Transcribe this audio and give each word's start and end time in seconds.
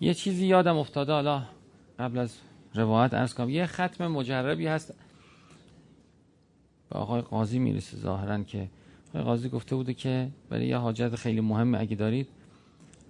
یه 0.00 0.14
چیزی 0.14 0.46
یادم 0.46 0.76
افتاده 0.76 1.12
حالا 1.12 1.42
قبل 1.98 2.18
از 2.18 2.38
روایت 2.74 3.14
ارز 3.14 3.34
کنم. 3.34 3.50
یه 3.50 3.66
ختم 3.66 4.06
مجربی 4.06 4.66
هست. 4.66 4.94
به 6.90 6.98
آقای 6.98 7.20
قاضی 7.20 7.58
می‌رسه 7.58 7.96
ظاهرا 7.96 8.42
که 8.42 8.70
آقای 9.08 9.22
قاضی 9.22 9.48
گفته 9.48 9.76
بوده 9.76 9.94
که 9.94 10.28
برای 10.48 10.66
یه 10.66 10.76
حاجت 10.76 11.16
خیلی 11.16 11.40
مهم 11.40 11.74
اگه 11.74 11.96
دارید 11.96 12.28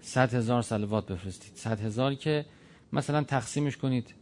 صد 0.00 0.34
هزار 0.34 0.62
سلوات 0.62 1.06
بفرستید. 1.06 1.56
صد 1.56 1.80
هزار 1.80 2.14
که 2.14 2.46
مثلا 2.92 3.22
تقسیمش 3.22 3.76
کنید 3.76 4.14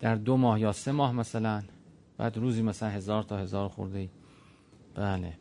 در 0.00 0.14
دو 0.14 0.36
ماه 0.36 0.60
یا 0.60 0.72
سه 0.72 0.92
ماه 0.92 1.12
مثلا 1.12 1.62
بعد 2.16 2.36
روزی 2.36 2.62
مثلا 2.62 2.88
هزار 2.88 3.22
تا 3.22 3.36
هزار 3.36 3.68
خورده 3.68 4.08
بله. 4.94 5.32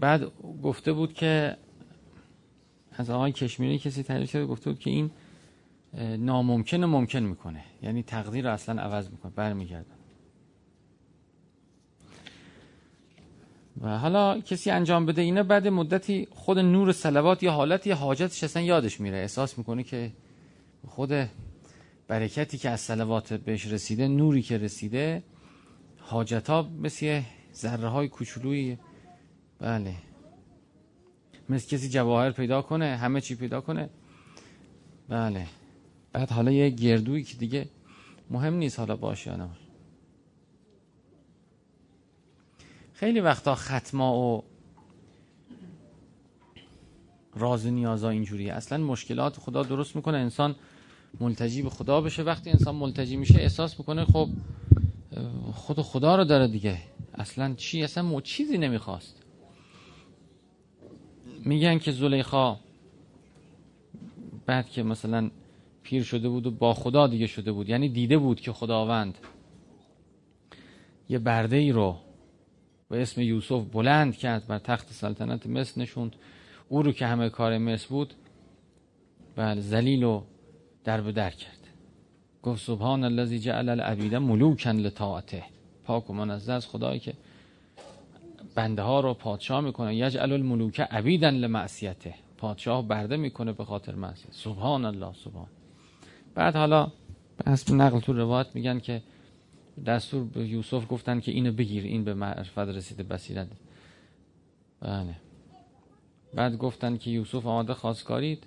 بعد 0.00 0.32
گفته 0.62 0.92
بود 0.92 1.12
که 1.12 1.56
از 2.96 3.10
آقای 3.10 3.32
کشمیری 3.32 3.78
کسی 3.78 4.02
تعریف 4.02 4.32
کرده 4.32 4.46
گفته 4.46 4.70
بود 4.70 4.78
که 4.78 4.90
این 4.90 5.10
ناممکن 6.18 6.84
ممکن 6.84 7.18
می‌کنه. 7.18 7.64
یعنی 7.82 8.02
تقدیر 8.02 8.44
رو 8.44 8.52
اصلا 8.52 8.82
عوض 8.82 9.10
می‌کنه 9.10 9.32
برمیگرده 9.36 9.90
و 13.80 13.98
حالا 13.98 14.40
کسی 14.40 14.70
انجام 14.70 15.06
بده 15.06 15.22
اینه 15.22 15.42
بعد 15.42 15.68
مدتی 15.68 16.28
خود 16.30 16.58
نور 16.58 16.92
سلوات 16.92 17.42
یا 17.42 17.52
حالت 17.52 17.86
یا 17.86 17.96
حاجتش 17.96 18.44
اصلا 18.44 18.62
یادش 18.62 19.00
میره. 19.00 19.16
احساس 19.16 19.58
می‌کنه 19.58 19.82
که 19.82 20.12
خود 20.86 21.12
برکتی 22.08 22.58
که 22.58 22.70
از 22.70 22.80
سلوات 22.80 23.32
بهش 23.32 23.66
رسیده 23.66 24.08
نوری 24.08 24.42
که 24.42 24.58
رسیده 24.58 25.22
حاجت 25.98 26.50
ها 26.50 26.68
مثل 26.82 27.22
ذره 27.54 27.88
های 27.88 28.08
کوچولویی. 28.08 28.78
بله. 29.58 29.94
مثل 31.48 31.68
کسی 31.68 31.88
جواهر 31.88 32.30
پیدا 32.30 32.62
کنه 32.62 32.96
همه 32.96 33.20
چی 33.20 33.34
پیدا 33.34 33.60
کنه. 33.60 33.90
بله. 35.08 35.46
بعد 36.12 36.30
حالا 36.30 36.50
یه 36.50 36.70
گردویی 36.70 37.24
که 37.24 37.36
دیگه 37.36 37.68
مهم 38.30 38.54
نیست 38.54 38.78
حالا 38.78 38.96
باشه 38.96 39.30
یا 39.30 39.48
خیلی 42.92 43.20
وقتا 43.20 43.54
ختما 43.54 44.18
و 44.18 44.44
راز 47.34 47.66
و 47.66 47.70
نیازا 47.70 48.10
اینجوریه. 48.10 48.52
اصلا 48.52 48.84
مشکلات 48.84 49.36
خدا 49.36 49.62
درست 49.62 49.96
می‌کنه. 49.96 50.18
انسان 50.18 50.56
ملتجی 51.20 51.62
به 51.62 51.70
خدا 51.70 52.00
بشه. 52.00 52.22
وقتی 52.22 52.50
انسان 52.50 52.74
ملتجی 52.74 53.16
میشه 53.16 53.40
احساس 53.40 53.78
می‌کنه 53.78 54.04
خب 54.04 54.28
خود 55.54 55.80
خدا 55.80 56.16
رو 56.16 56.24
داره 56.24 56.48
دیگه. 56.48 56.78
اصلا 57.14 57.54
چی؟ 57.54 57.84
اصلا 57.84 58.02
مو 58.02 58.20
چیزی 58.20 58.58
نمی‌خواست. 58.58 59.25
میگن 61.46 61.78
که 61.78 61.92
زلیخا 61.92 62.56
بعد 64.46 64.68
که 64.68 64.82
مثلا 64.82 65.30
پیر 65.82 66.02
شده 66.02 66.28
بود 66.28 66.46
و 66.46 66.50
با 66.50 66.74
خدا 66.74 67.06
دیگه 67.06 67.26
شده 67.26 67.52
بود 67.52 67.68
یعنی 67.68 67.88
دیده 67.88 68.18
بود 68.18 68.40
که 68.40 68.52
خداوند 68.52 69.18
یه 71.08 71.18
برده 71.18 71.56
ای 71.56 71.72
رو 71.72 71.96
به 72.88 73.02
اسم 73.02 73.20
یوسف 73.20 73.64
بلند 73.72 74.16
کرد 74.16 74.46
بر 74.46 74.58
تخت 74.58 74.92
سلطنت 74.92 75.46
مصر 75.46 75.80
نشوند. 75.80 76.16
او 76.68 76.82
رو 76.82 76.92
که 76.92 77.06
همه 77.06 77.28
کار 77.28 77.58
مصر 77.58 77.88
بود 77.88 78.14
بله 79.36 79.60
زلیل 79.60 80.04
و 80.04 80.22
در 80.84 81.00
به 81.00 81.12
در 81.12 81.30
کرد. 81.30 81.68
گفت 82.42 82.62
سبحان 82.62 83.04
الذی 83.04 83.38
جعل 83.38 83.68
العبید 83.68 84.14
ملوکا 84.14 84.70
لطاعته. 84.70 85.44
پاک 85.84 86.10
و 86.10 86.12
منزه 86.12 86.52
از 86.52 86.66
خدایی 86.66 87.00
که 87.00 87.14
بنده 88.56 88.82
ها 88.82 89.00
رو 89.00 89.14
پادشاه 89.14 89.60
می‌کنه. 89.60 89.96
یجعل 89.96 90.32
الملوک 90.32 90.80
عبیدا 90.80 91.28
لمعصیته. 91.28 92.14
پادشاه 92.38 92.88
برده 92.88 93.16
می‌کنه 93.16 93.52
به 93.52 93.64
خاطر 93.64 93.94
معصیت. 93.94 94.32
سبحان 94.32 94.84
الله 94.84 95.12
سبحان. 95.24 95.46
بعد 96.34 96.56
حالا 96.56 96.92
به 97.36 97.50
حسب 97.50 97.74
نقل 97.74 98.00
تو 98.00 98.12
روایت 98.12 98.46
میگن 98.54 98.78
که 98.78 99.02
دستور 99.86 100.24
به 100.24 100.48
یوسف 100.48 100.84
گفتن 100.88 101.20
که 101.20 101.32
اینو 101.32 101.52
بگیر 101.52 101.84
این 101.84 102.04
به 102.04 102.14
معرفت 102.14 102.58
رسیده 102.58 103.02
بصیرت. 103.02 103.48
بله. 104.80 105.14
بعد 106.34 106.56
گفتن 106.56 106.96
که 106.96 107.10
یوسف 107.10 107.46
آماده 107.46 107.74
خواستگارید 107.74 108.44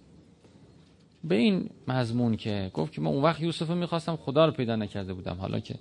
به 1.23 1.35
این 1.35 1.69
مضمون 1.87 2.37
که 2.37 2.71
گفت 2.73 2.93
که 2.93 3.01
من 3.01 3.07
اون 3.07 3.23
وقت 3.23 3.41
یوسف 3.41 3.69
رو 3.69 3.75
می‌خواستم 3.75 4.15
خدا 4.15 4.45
رو 4.45 4.51
پیدا 4.51 4.75
نکرده 4.75 5.13
بودم. 5.13 5.37
حالا 5.39 5.59
که 5.59 5.75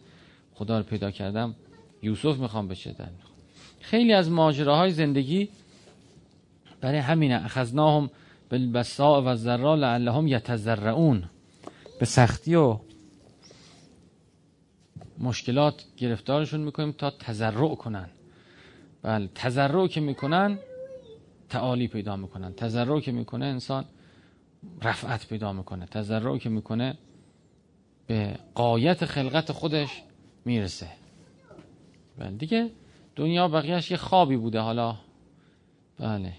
خدا 0.54 0.78
رو 0.78 0.84
پیدا 0.84 1.10
کردم 1.10 1.54
یوسف 2.02 2.36
می‌خوام 2.38 2.68
بشه 2.68 2.92
در. 2.92 3.08
خیلی 3.80 4.12
از 4.12 4.30
ماجراهای 4.30 4.90
زندگی 4.90 5.48
برای 6.80 6.98
همینه. 6.98 7.44
اخذناهم 7.44 8.10
بالبساء 8.50 9.22
و 9.22 9.34
ذرا 9.34 9.74
لعلهم 9.74 10.26
یتزرعون 10.26 11.24
به 12.00 12.06
سختی 12.06 12.54
و 12.54 12.78
مشکلات 15.18 15.84
گرفتارشون 15.96 16.60
می‌کنیم 16.60 16.92
تا 16.92 17.10
تزرع 17.10 17.74
کنن. 17.74 18.08
بله 19.02 19.28
تزرع 19.34 19.86
که 19.86 20.00
می‌کنن 20.00 20.58
تعالی 21.48 21.88
پیدا 21.88 22.16
می‌کنن. 22.16 22.52
تزرع 22.52 23.00
که 23.00 23.12
می‌کنه 23.12 23.46
انسان 23.46 23.84
رفعت 24.82 25.28
پیدا 25.28 25.52
می‌کنه. 25.52 25.86
تزرع 25.86 26.38
که 26.38 26.48
می‌کنه 26.48 26.98
به 28.06 28.34
قایت 28.54 29.04
خلقت 29.04 29.52
خودش 29.52 30.02
می‌رسه. 30.44 30.88
بله 32.18 32.30
دیگه 32.30 32.70
دنیا 33.18 33.48
بقیهش 33.48 33.90
یه 33.90 33.96
خوابی 33.96 34.36
بوده 34.36 34.60
حالا؟ 34.60 34.96
بله. 35.98 36.32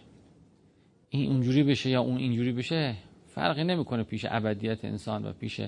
این 1.09 1.31
اونجوری 1.31 1.63
بشه 1.63 1.89
یا 1.89 2.01
اون 2.01 2.17
اینجوری 2.17 2.51
بشه 2.51 2.95
فرقی 3.27 3.63
نمی‌کنه 3.63 4.03
پیش 4.03 4.25
ابدیت 4.29 4.85
انسان 4.85 5.25
و 5.25 5.33
پیش 5.33 5.61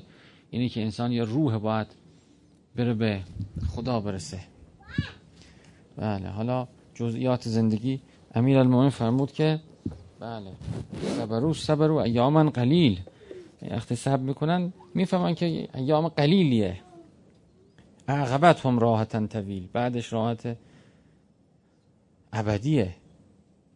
اینی 0.50 0.70
که 0.70 0.82
انسان 0.82 1.12
یا 1.12 1.24
روح 1.24 1.58
باید 1.58 1.88
بره 2.76 2.94
به 2.94 3.20
خدا 3.68 4.00
برسه. 4.00 4.40
بله 5.98 6.30
حالا 6.30 6.68
جزئیات 6.96 7.48
زندگی 7.48 8.02
امیر 8.36 8.58
المومن 8.58 8.90
فرمود 8.90 9.32
که 9.32 9.60
بله 10.20 10.52
صبرو 11.18 11.54
صبرو 11.54 11.96
ایاما 11.96 12.50
قلیل. 12.50 13.00
صبر 13.96 14.24
می‌کنن 14.24 14.74
می‌فهمن 14.94 15.36
که 15.36 15.68
ایام 15.76 16.08
قلیلیه. 16.08 16.80
عقبت 18.08 18.66
هم 18.66 18.80
راحتا 18.80 19.28
طویل. 19.28 19.68
بعدش 19.74 20.14
راحت 20.14 20.58
ابدیه. 22.34 22.96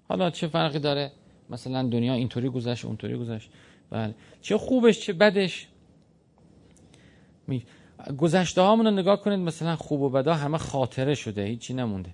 حالا 0.09 0.29
چه 0.29 0.47
فرقی 0.47 0.79
داره؟ 0.79 1.11
مثلا 1.49 1.83
دنیا 1.83 2.13
اینطوری 2.13 2.49
گذشت 2.49 2.85
اونطوری 2.85 3.17
گذشت. 3.17 3.49
بله. 3.89 4.15
چه 4.41 4.57
خوبش 4.57 4.99
چه 4.99 5.13
بدش؟ 5.13 5.67
می... 7.47 7.63
گذشته 8.17 8.61
رو 8.61 8.91
نگاه 8.91 9.21
کنید 9.21 9.39
مثلا 9.39 9.75
خوب 9.75 10.01
و 10.01 10.09
بدا 10.09 10.33
همه 10.33 10.57
خاطره 10.57 11.15
شده 11.15 11.43
هیچی 11.43 11.73
نمونده. 11.73 12.09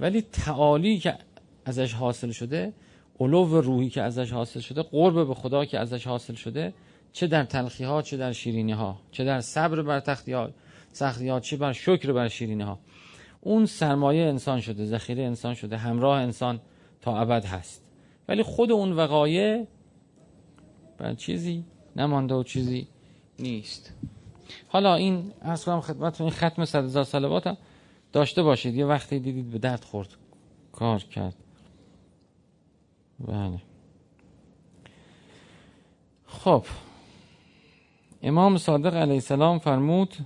ولی 0.00 0.22
تعالی 0.22 0.98
که 0.98 1.18
ازش 1.64 1.92
حاصل 1.92 2.30
شده 2.30 2.72
علو 3.20 3.60
روحی 3.60 3.90
که 3.90 4.02
ازش 4.02 4.32
حاصل 4.32 4.60
شده 4.60 4.82
قرب 4.82 5.28
به 5.28 5.34
خدا 5.34 5.64
که 5.64 5.78
ازش 5.78 6.06
حاصل 6.06 6.34
شده 6.34 6.74
چه 7.12 7.26
در 7.26 7.44
تلخی 7.44 7.84
ها 7.84 8.02
چه 8.02 8.16
در 8.16 8.32
شیرینی 8.32 8.72
ها 8.72 8.98
چه 9.10 9.24
در 9.24 9.40
صبر 9.40 9.82
بر 9.82 10.00
تختی 10.00 10.32
ها 10.32 10.50
سختی 10.92 11.28
ها 11.28 11.40
چه 11.40 11.56
بر 11.56 11.72
شکر 11.72 12.12
بر 12.12 12.28
شیرینی 12.28 12.62
ها 12.62 12.78
اون 13.46 13.66
سرمایه 13.66 14.24
انسان 14.24 14.60
شده 14.60 14.84
ذخیره 14.84 15.22
انسان 15.22 15.54
شده 15.54 15.76
همراه 15.76 16.20
انسان 16.20 16.60
تا 17.00 17.20
ابد 17.20 17.44
هست. 17.44 17.82
ولی 18.28 18.42
خود 18.42 18.72
اون 18.72 18.92
وقایع 18.92 19.66
بر 20.98 21.14
چیزی 21.14 21.64
نمانده 21.96 22.34
و 22.34 22.42
چیزی 22.42 22.88
نیست. 23.38 23.92
حالا 24.68 24.94
این 24.94 25.32
از 25.40 25.64
کنم 25.64 25.80
خدمتتون 25.80 26.26
این 26.26 26.36
ختم 26.36 26.64
صد 26.64 26.84
هزار 26.84 27.04
صلوات 27.04 27.58
داشته 28.12 28.42
باشید. 28.42 28.74
یه 28.74 28.86
وقتی 28.86 29.18
دیدید 29.18 29.50
به 29.50 29.58
درد 29.58 29.84
خورد. 29.84 30.08
کار 30.72 30.98
کرد. 30.98 31.36
بله. 33.20 33.60
خب. 36.26 36.64
امام 38.22 38.58
صادق 38.58 38.96
علیه 38.96 39.14
السلام 39.14 39.58
فرمود 39.58 40.16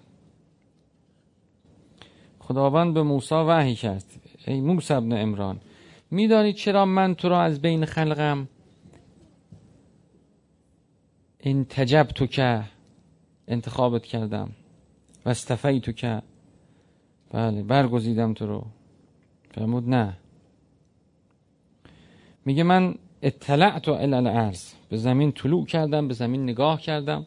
خداوند 2.50 2.94
به 2.94 3.02
موسی 3.02 3.34
وحی 3.34 3.74
کرد. 3.74 4.04
ای 4.46 4.60
موسی 4.60 4.94
ابن 4.94 5.12
امران 5.12 5.60
میدانی 6.10 6.52
چرا 6.52 6.84
من 6.84 7.14
تو 7.14 7.28
را 7.28 7.42
از 7.42 7.62
بین 7.62 7.84
خلقم؟ 7.84 8.48
این 11.40 11.64
تجب 11.64 12.08
تو 12.14 12.26
که 12.26 12.64
انتخابت 13.48 14.06
کردم. 14.06 14.50
و 15.24 15.28
استفایی 15.28 15.80
تو 15.80 15.92
که 15.92 16.22
بله 17.30 17.62
برگزیدم 17.62 18.34
تو 18.34 18.46
رو. 18.46 18.66
فرمود 19.54 19.88
نه. 19.88 20.16
میگه 22.44 22.62
من 22.62 22.94
اطلعت 23.22 23.88
و 23.88 23.92
الارض. 23.92 24.72
به 24.88 24.96
زمین 24.96 25.32
طلوع 25.32 25.66
کردم 25.66 26.08
به 26.08 26.14
زمین 26.14 26.42
نگاه 26.42 26.80
کردم. 26.80 27.26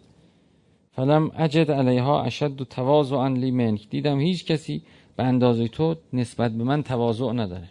فلم 0.92 1.32
اجد 1.36 1.72
علیها 1.72 2.24
اشد 2.24 2.62
و 2.62 2.66
تواضع 2.66 3.28
لی 3.28 3.52
منک. 3.52 3.90
دیدم 3.90 4.20
هیچ 4.20 4.46
کسی 4.46 4.84
به 5.16 5.24
اندازه 5.24 5.68
تو 5.68 5.96
نسبت 6.14 6.52
به 6.52 6.64
من 6.64 6.84
تواضع 6.84 7.32
نداره. 7.32 7.70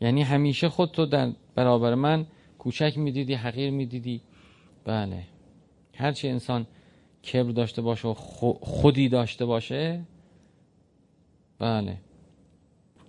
یعنی 0.00 0.22
همیشه 0.22 0.68
خود 0.68 0.90
تو 0.90 1.06
در 1.06 1.32
برابر 1.54 1.94
من 1.94 2.26
کوچک 2.58 2.98
می‌دیدی 2.98 3.34
حقیر 3.34 3.70
می‌دیدی. 3.70 4.20
بله. 4.84 5.22
هرچی 5.94 6.28
انسان 6.28 6.66
کبر 7.32 7.50
داشته 7.50 7.82
باشه 7.82 8.08
و 8.08 8.14
خودی 8.60 9.08
داشته 9.08 9.44
باشه 9.44 10.02
بله. 11.58 11.96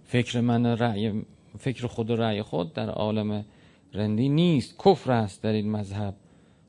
فکر 0.04 0.42
من 0.42 0.66
رأی 0.66 1.26
فکر 1.60 1.88
خود 1.88 2.10
و 2.10 2.16
رأی 2.16 2.42
خود 2.42 2.74
در 2.74 2.90
عالم 2.90 3.46
رندی 3.94 4.30
نیست. 4.30 4.76
کفر 4.86 5.12
است 5.12 5.44
در 5.44 5.52
این 5.52 5.72
مذهب 5.72 6.16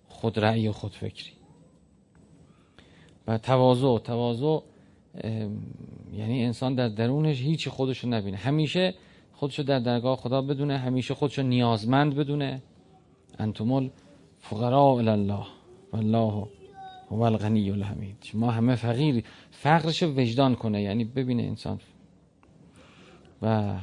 خود 0.08 0.38
رأی 0.38 0.68
و 0.68 0.72
خود 0.72 0.92
فکری. 0.92 1.32
و 3.26 3.38
تواضع 3.38 3.98
تواضع 3.98 4.60
یعنی 6.12 6.44
انسان 6.44 6.74
در 6.74 6.88
درونش 6.88 7.40
هیچ 7.40 7.68
خودشو 7.68 8.08
نبینه. 8.08 8.36
همیشه 8.36 8.94
خودشو 9.32 9.62
در 9.62 9.78
درگاه 9.78 10.16
خدا 10.16 10.42
بدونه 10.42 10.78
همیشه 10.78 11.14
خودشو 11.14 11.42
نیازمند 11.42 12.14
بدونه. 12.14 12.62
انتم 13.38 13.72
الفقراء 13.72 14.96
الله 14.96 15.46
والله 15.92 16.48
هو 17.10 17.22
الغنی 17.22 17.70
الحمید. 17.70 18.16
شما 18.22 18.50
همه 18.50 18.74
فقیر 18.74 19.24
فقرش 19.50 20.02
وجدان 20.02 20.54
کنه 20.54 20.82
یعنی 20.82 21.04
ببینه 21.04 21.42
انسان. 21.42 21.80
و 23.42 23.74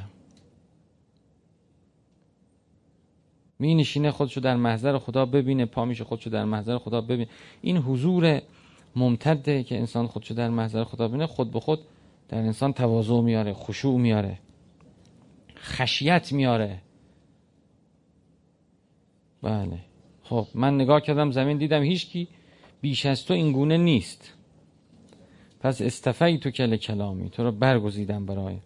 می 3.58 3.74
نشینه 3.74 4.10
خودشو 4.10 4.40
در 4.40 4.56
محضر 4.56 4.98
خدا 4.98 5.26
ببینه 5.26 5.66
پا 5.66 5.84
میشه 5.84 6.04
خودشو 6.04 6.30
در 6.30 6.44
محضر 6.44 6.78
خدا 6.78 7.00
ببینه. 7.00 7.28
این 7.62 7.76
حضور 7.76 8.40
ممتده 8.96 9.62
که 9.62 9.78
انسان 9.78 10.06
خودشو 10.06 10.34
در 10.34 10.50
محضر 10.50 10.84
خدا 10.84 11.08
ببینه 11.08 11.26
خود 11.26 11.50
به 11.50 11.60
خود 11.60 11.80
در 12.28 12.38
انسان 12.38 12.72
تواضع 12.72 13.20
میاره 13.20 13.52
خشوع 13.52 14.00
میاره 14.00 14.38
خشیت 15.58 16.32
میاره. 16.32 16.80
بله. 19.42 19.78
خب 20.22 20.46
من 20.54 20.74
نگاه 20.74 21.00
کردم 21.00 21.30
زمین 21.30 21.58
دیدم 21.58 21.82
هیچکی 21.82 22.28
بیش 22.80 23.06
از 23.06 23.24
تو 23.24 23.34
این 23.34 23.52
گونه 23.52 23.76
نیست. 23.76 24.32
پس 25.60 25.82
استفایی 25.82 26.38
تو 26.38 26.50
کل 26.50 26.76
کلامی 26.76 27.30
تو 27.30 27.42
رو 27.42 27.52
برگزیدم 27.52 28.26
برای 28.26 28.56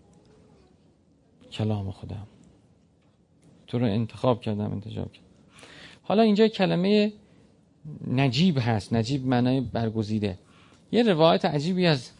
کلام 1.52 1.90
خودم. 1.90 2.26
تو 3.66 3.78
رو 3.78 3.86
انتخاب 3.86 4.40
کردم 4.40 4.72
انتخاب 4.72 5.12
کردم. 5.12 5.26
حالا 6.02 6.22
اینجا 6.22 6.48
کلمه 6.48 7.12
نجیب 8.06 8.58
هست. 8.60 8.92
نجیب 8.92 9.26
معنای 9.26 9.60
برگزیده. 9.60 10.38
یه 10.92 11.02
روایت 11.02 11.44
عجیبی 11.44 11.86
از 11.86 12.10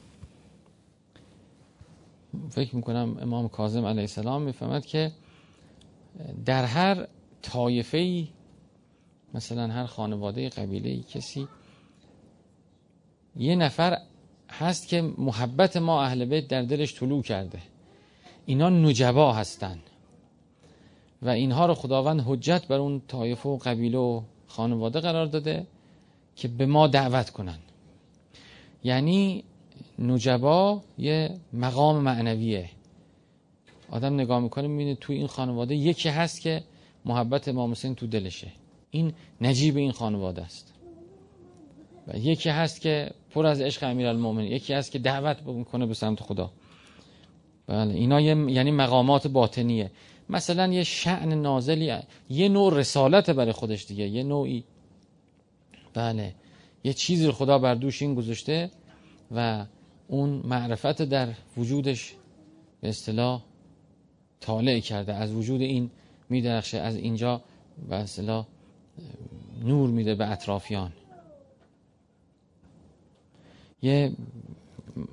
فکر 2.51 2.77
می‌کنم 2.77 3.17
امام 3.21 3.49
کاظم 3.49 3.85
علیه 3.85 4.01
السلام 4.01 4.43
می‌فهمد 4.43 4.87
که 4.87 5.13
در 6.45 6.65
هر 6.65 7.07
طایفه 7.43 7.99
ای 7.99 8.29
مثلا 9.35 9.67
هر 9.67 9.87
خانواده 9.87 10.49
قبیله 10.49 10.91
ای 10.91 11.03
کسی 11.03 11.49
یه 13.37 13.57
نفر 13.57 13.99
هست 14.51 14.89
که 14.89 15.03
محبت 15.19 15.77
ما 15.77 16.03
اهل 16.03 16.25
بیت 16.25 16.49
در 16.49 16.63
دلش 16.63 17.01
طلوع 17.01 17.23
کرده. 17.23 17.59
اینا 18.47 18.71
نجبا 18.71 19.33
هستن. 19.33 19.79
و 21.23 21.29
اینها 21.29 21.67
رو 21.67 21.75
خداوند 21.75 22.23
حجت 22.27 22.67
بر 22.67 22.77
اون 22.77 23.03
طایفه 23.09 23.49
و 23.49 23.57
قبیله 23.57 23.99
و 23.99 24.23
خانواده 24.49 25.00
قرار 25.00 25.27
داده 25.27 25.67
که 26.37 26.49
به 26.49 26.67
ما 26.67 26.87
دعوت 26.87 27.31
کنن. 27.31 27.59
یعنی 28.85 29.45
نجبا 29.99 30.83
یه 30.99 31.37
مقام 31.53 31.97
معنویه. 31.97 32.71
آدم 33.91 34.15
نگاه 34.15 34.41
می‌کنه 34.41 34.69
می‌بینه 34.69 34.95
توی 34.95 35.17
این 35.17 35.27
خانواده 35.27 35.75
یکی 35.75 36.09
هست 36.09 36.41
که 36.41 36.62
محبت 37.05 37.49
امام 37.49 37.71
حسین 37.71 37.95
تو 37.95 38.06
دلشه. 38.06 38.53
این 38.91 39.12
نجیب 39.41 39.77
این 39.77 39.93
خانواده 39.93 40.43
است. 40.43 40.75
و 42.06 42.19
یکی 42.19 42.49
هست 42.49 42.81
که 42.81 43.11
پر 43.31 43.47
از 43.47 43.61
عشق 43.61 43.83
امیرالمومنین 43.83 44.53
یکی 44.53 44.73
هست 44.73 44.93
که 44.93 44.99
دعوت 44.99 45.43
می‌کنه 45.43 45.87
به 45.87 45.95
سمت 45.95 46.21
خدا. 46.21 46.50
بله 47.67 47.95
اینا 47.95 48.21
یعنی 48.21 48.71
مقامات 48.71 49.27
باطنیه. 49.29 49.91
مثلا 50.31 50.73
یه 50.73 50.85
شعن 50.85 51.33
نازلی 51.33 51.93
یه 52.31 52.49
نوع 52.49 52.75
رسالت 52.75 53.31
برای 53.31 53.53
خودش 53.53 53.87
دیگه 53.87 54.09
یه 54.09 54.23
نوعی 54.23 54.65
بله 55.95 56.35
یه 56.85 56.93
چیزی 56.93 57.31
خدا 57.31 57.59
بر 57.59 57.75
دوش 57.75 58.03
این 58.03 58.15
گذاشته 58.15 58.71
و 59.31 59.67
اون 60.09 60.31
معرفت 60.45 61.03
در 61.03 61.29
وجودش 61.57 62.15
به 62.81 62.89
اصطلاح 62.89 63.43
طالع 64.41 64.81
کرده 64.81 65.15
از 65.15 65.33
وجود 65.33 65.61
این 65.61 65.91
میدرخشه 66.29 66.79
از 66.79 66.97
اینجا 66.97 67.43
به 67.89 67.97
اصطلاح 67.97 68.47
نور 69.65 69.91
میده 69.91 70.15
به 70.15 70.31
اطرافیان. 70.31 70.93
یه 73.83 74.13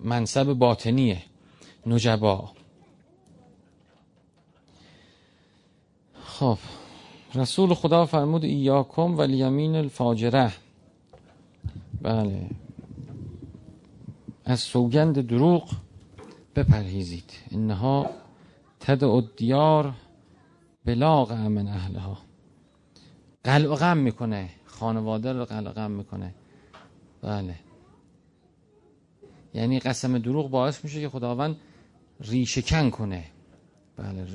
منصب 0.04 0.54
باطنیه 0.54 1.22
نجبا. 1.86 2.52
خب 6.40 6.58
رسول 7.36 7.74
خدا 7.74 8.06
فرمود 8.06 8.44
ایاکم 8.44 9.18
و 9.18 9.22
لیمین 9.22 9.76
الفاجره. 9.76 10.54
بله. 12.02 12.50
از 14.46 14.60
سوگند 14.60 15.28
دروغ 15.28 15.72
بپرهیزید. 16.56 17.32
انها 17.52 18.10
تدع 18.80 19.22
دیار 19.38 19.94
بلاغ 20.86 21.32
من 21.34 21.68
اهلها. 21.68 22.18
قلقم 23.44 23.98
می‌کنه. 23.98 24.50
خانواده 24.66 25.34
رو 25.34 25.46
قلقم 25.46 25.92
می‌کنه. 25.92 26.34
بله. 27.22 27.56
یعنی 29.54 29.80
قسم 29.80 30.18
دروغ 30.18 30.50
باعث 30.50 30.84
میشه 30.84 31.02
که 31.02 31.10
خداوند 31.10 31.56
ریشه 32.20 32.62
کن 32.62 32.90
کنه. 32.90 33.26
بله 33.98 34.26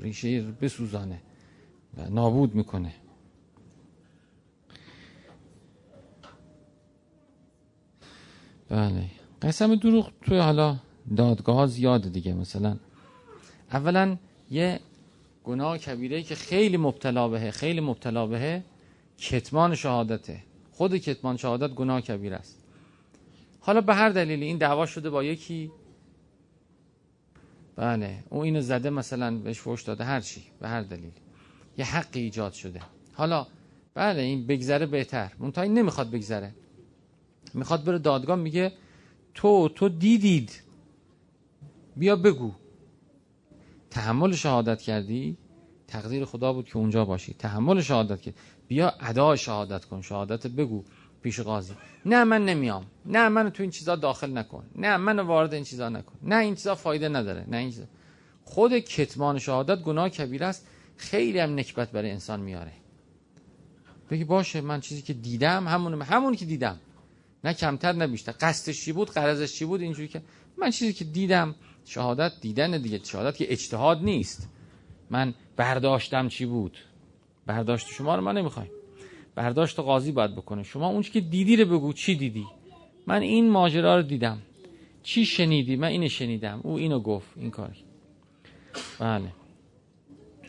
ریشه 0.00 0.42
بسوزانه 0.42 1.20
و 1.96 2.08
نابود 2.10 2.54
می‌کنه. 2.54 2.94
بله. 8.68 9.04
قسم 9.42 9.74
دروغ 9.74 10.12
توی 10.22 10.38
حالا 10.38 10.76
دادگاه 11.16 11.56
ها 11.56 11.66
زیاده 11.66 12.08
دیگه 12.08 12.32
مثلا. 12.32 12.76
اولا 13.72 14.16
یه 14.50 14.80
گناه 15.44 15.78
کبیره 15.78 16.22
که 16.22 16.34
خیلی 16.34 16.76
مبتلا 16.76 17.28
بهه 17.28 17.50
خیلی 17.50 17.80
مبتلا 17.80 18.26
بهه 18.26 18.62
کتمان 19.18 19.74
شهادته. 19.74 20.42
خود 20.72 20.96
کتمان 20.96 21.36
شهادت 21.36 21.74
گناه 21.74 22.00
کبیر 22.00 22.34
است. 22.34 22.58
حالا 23.60 23.80
به 23.80 23.94
هر 23.94 24.08
دلیلی 24.08 24.44
این 24.44 24.58
دعوا 24.58 24.86
شده 24.86 25.10
با 25.10 25.24
یکی 25.24 25.70
بله 27.76 28.24
او 28.30 28.42
اینو 28.42 28.60
زده 28.60 28.90
مثلا 28.90 29.38
بهش 29.38 29.60
فوش 29.60 29.82
داده 29.82 30.04
هر 30.04 30.20
چی 30.20 30.42
به 30.60 30.68
هر 30.68 30.82
دلیل. 30.82 31.12
یه 31.78 31.84
حقی 31.84 32.20
ایجاد 32.20 32.52
شده. 32.52 32.80
حالا 33.12 33.46
بله 33.94 34.22
این 34.22 34.46
بگذره 34.46 34.86
بهتر. 34.86 35.32
منتها 35.38 35.62
این 35.62 35.74
نمی‌خواد 35.78 36.10
بگذره. 36.10 36.54
می‌خواد 37.54 37.84
بره 37.84 37.98
دادگاه 37.98 38.36
میگه 38.36 38.72
تو 39.34 39.68
تو 39.68 39.88
دیدید. 39.88 40.62
بیا 41.96 42.16
بگو. 42.16 42.52
تحمل 43.90 44.32
شهادت 44.32 44.80
کردی؟ 44.82 45.36
تقدیر 45.88 46.24
خدا 46.24 46.52
بود 46.52 46.66
که 46.68 46.76
اونجا 46.76 47.04
باشی. 47.04 47.34
تحمل 47.34 47.80
شهادت 47.80 48.20
کرد 48.20 48.34
بیا 48.68 48.92
ادا 49.00 49.36
شهادت 49.36 49.84
کن. 49.84 50.00
شهادت 50.00 50.46
بگو. 50.46 50.84
پیش 51.22 51.40
قاضی. 51.40 51.74
نه 52.06 52.24
من 52.24 52.44
نمیام. 52.44 52.86
نه 53.06 53.28
منو 53.28 53.50
تو 53.50 53.62
این 53.62 53.70
چیزا 53.70 53.96
داخل 53.96 54.38
نکن. 54.38 54.64
نه 54.76 54.96
منو 54.96 55.22
وارد 55.22 55.54
این 55.54 55.64
چیزا 55.64 55.88
نکن. 55.88 56.14
نه 56.22 56.36
این 56.36 56.54
چیزا 56.54 56.74
فایده 56.74 57.08
نداره. 57.08 57.44
نه 57.48 57.56
این 57.56 57.70
چیزا. 57.70 57.84
خود 58.44 58.78
کتمان 58.78 59.38
شهادت 59.38 59.82
گناه 59.82 60.08
کبیر 60.08 60.44
است. 60.44 60.66
خیلی 60.96 61.38
هم 61.38 61.58
نکبت 61.58 61.90
برای 61.90 62.10
انسان 62.10 62.40
میاره. 62.40 62.72
بگی 64.10 64.24
باشه 64.24 64.60
من 64.60 64.80
چیزی 64.80 65.02
که 65.02 65.12
دیدم 65.12 65.68
همون 65.68 66.02
همون 66.02 66.34
که 66.34 66.44
دیدم. 66.44 66.80
نه 67.44 67.54
کمتر 67.54 67.92
نه 67.92 68.06
بیشتر. 68.06 68.34
قصدش 68.40 68.84
چی 68.84 68.92
بود؟ 68.92 69.10
قرضش 69.10 69.52
چی 69.52 69.64
بود؟ 69.64 69.80
اینجوری 69.80 70.08
که 70.08 70.22
من 70.58 70.70
چیزی 70.70 70.92
که 70.92 71.04
دیدم 71.04 71.54
شهادت 71.84 72.32
دیدن 72.40 72.82
دیگه. 72.82 73.00
شهادت 73.04 73.36
که 73.36 73.52
اجتهاد 73.52 74.02
نیست. 74.02 74.48
من 75.10 75.34
برداشتم 75.56 76.28
چی 76.28 76.46
بود؟ 76.46 76.78
برداشت 77.46 77.86
شما 77.86 78.16
رو 78.16 78.22
ما 78.22 78.32
نمی‌خوایم. 78.32 78.70
برداشت 79.34 79.78
قاضی 79.80 80.12
باید 80.12 80.32
بکنه. 80.36 80.62
شما 80.62 80.88
اون 80.88 81.02
که 81.02 81.20
دیدی 81.20 81.56
رو 81.56 81.78
بگو 81.78 81.92
چی 81.92 82.14
دیدی؟ 82.14 82.46
من 83.06 83.22
این 83.22 83.50
ماجرا 83.50 83.96
رو 83.96 84.02
دیدم. 84.02 84.38
چی 85.02 85.24
شنیدی؟ 85.24 85.76
من 85.76 85.88
اینو 85.88 86.08
شنیدم. 86.08 86.60
او 86.62 86.76
اینو 86.76 87.00
گفت. 87.00 87.30
این 87.36 87.50
کاری. 87.50 87.84
بله. 88.98 89.28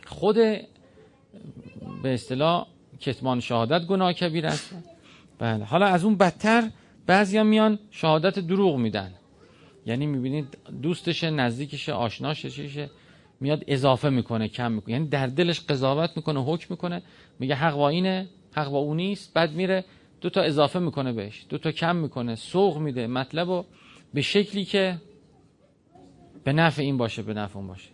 خود 0.06 0.36
به 2.04 2.14
اصطلاح 2.14 2.68
کتمان 3.00 3.40
شهادت 3.40 3.86
گناه 3.86 4.14
کبیر 4.14 4.48
است. 4.48 4.76
بله. 5.40 5.64
حالا 5.64 5.86
از 5.86 6.04
اون 6.04 6.16
بدتر 6.16 6.70
بعضی 7.06 7.44
میان 7.44 7.80
شهادت 7.92 8.40
دروغ 8.40 8.78
میدن. 8.78 9.14
یعنی 9.86 10.06
می‌بینید 10.06 10.58
دوستش 10.82 11.24
نزدیکش 11.24 11.90
آشناش 11.90 12.46
چیشه 12.46 12.90
میاد 13.40 13.64
اضافه 13.68 14.10
می‌کنه 14.10 14.48
کم 14.48 14.72
می‌کنه. 14.72 14.94
یعنی 14.94 15.08
در 15.08 15.28
دلش 15.28 15.60
قضاوت 15.60 16.12
می‌کنه 16.16 16.44
حکم 16.44 16.68
می‌کنه. 16.70 17.02
میگه 17.40 17.56
حق 17.56 17.76
با 17.76 17.90
اینه. 17.90 18.28
حق 18.56 18.70
با 18.70 18.94
نیست. 18.94 19.34
بعد 19.34 19.52
میره 19.54 19.86
دو 20.22 20.30
تا 20.30 20.42
اضافه 20.42 20.80
می‌کنه 20.80 21.14
بهش. 21.14 21.46
دو 21.50 21.58
تا 21.58 21.72
کم 21.72 21.96
می‌کنه. 21.96 22.36
سوق 22.36 22.78
میده. 22.78 23.08
مطلب 23.08 23.50
رو 23.50 23.66
به 24.14 24.22
شکلی 24.22 24.66
که 24.66 25.02
به 26.44 26.54
نفع 26.54 26.82
این 26.82 26.98
باشه 26.98 27.22
به 27.22 27.34
نفع 27.34 27.58
اون 27.58 27.68
باشه. 27.68 27.90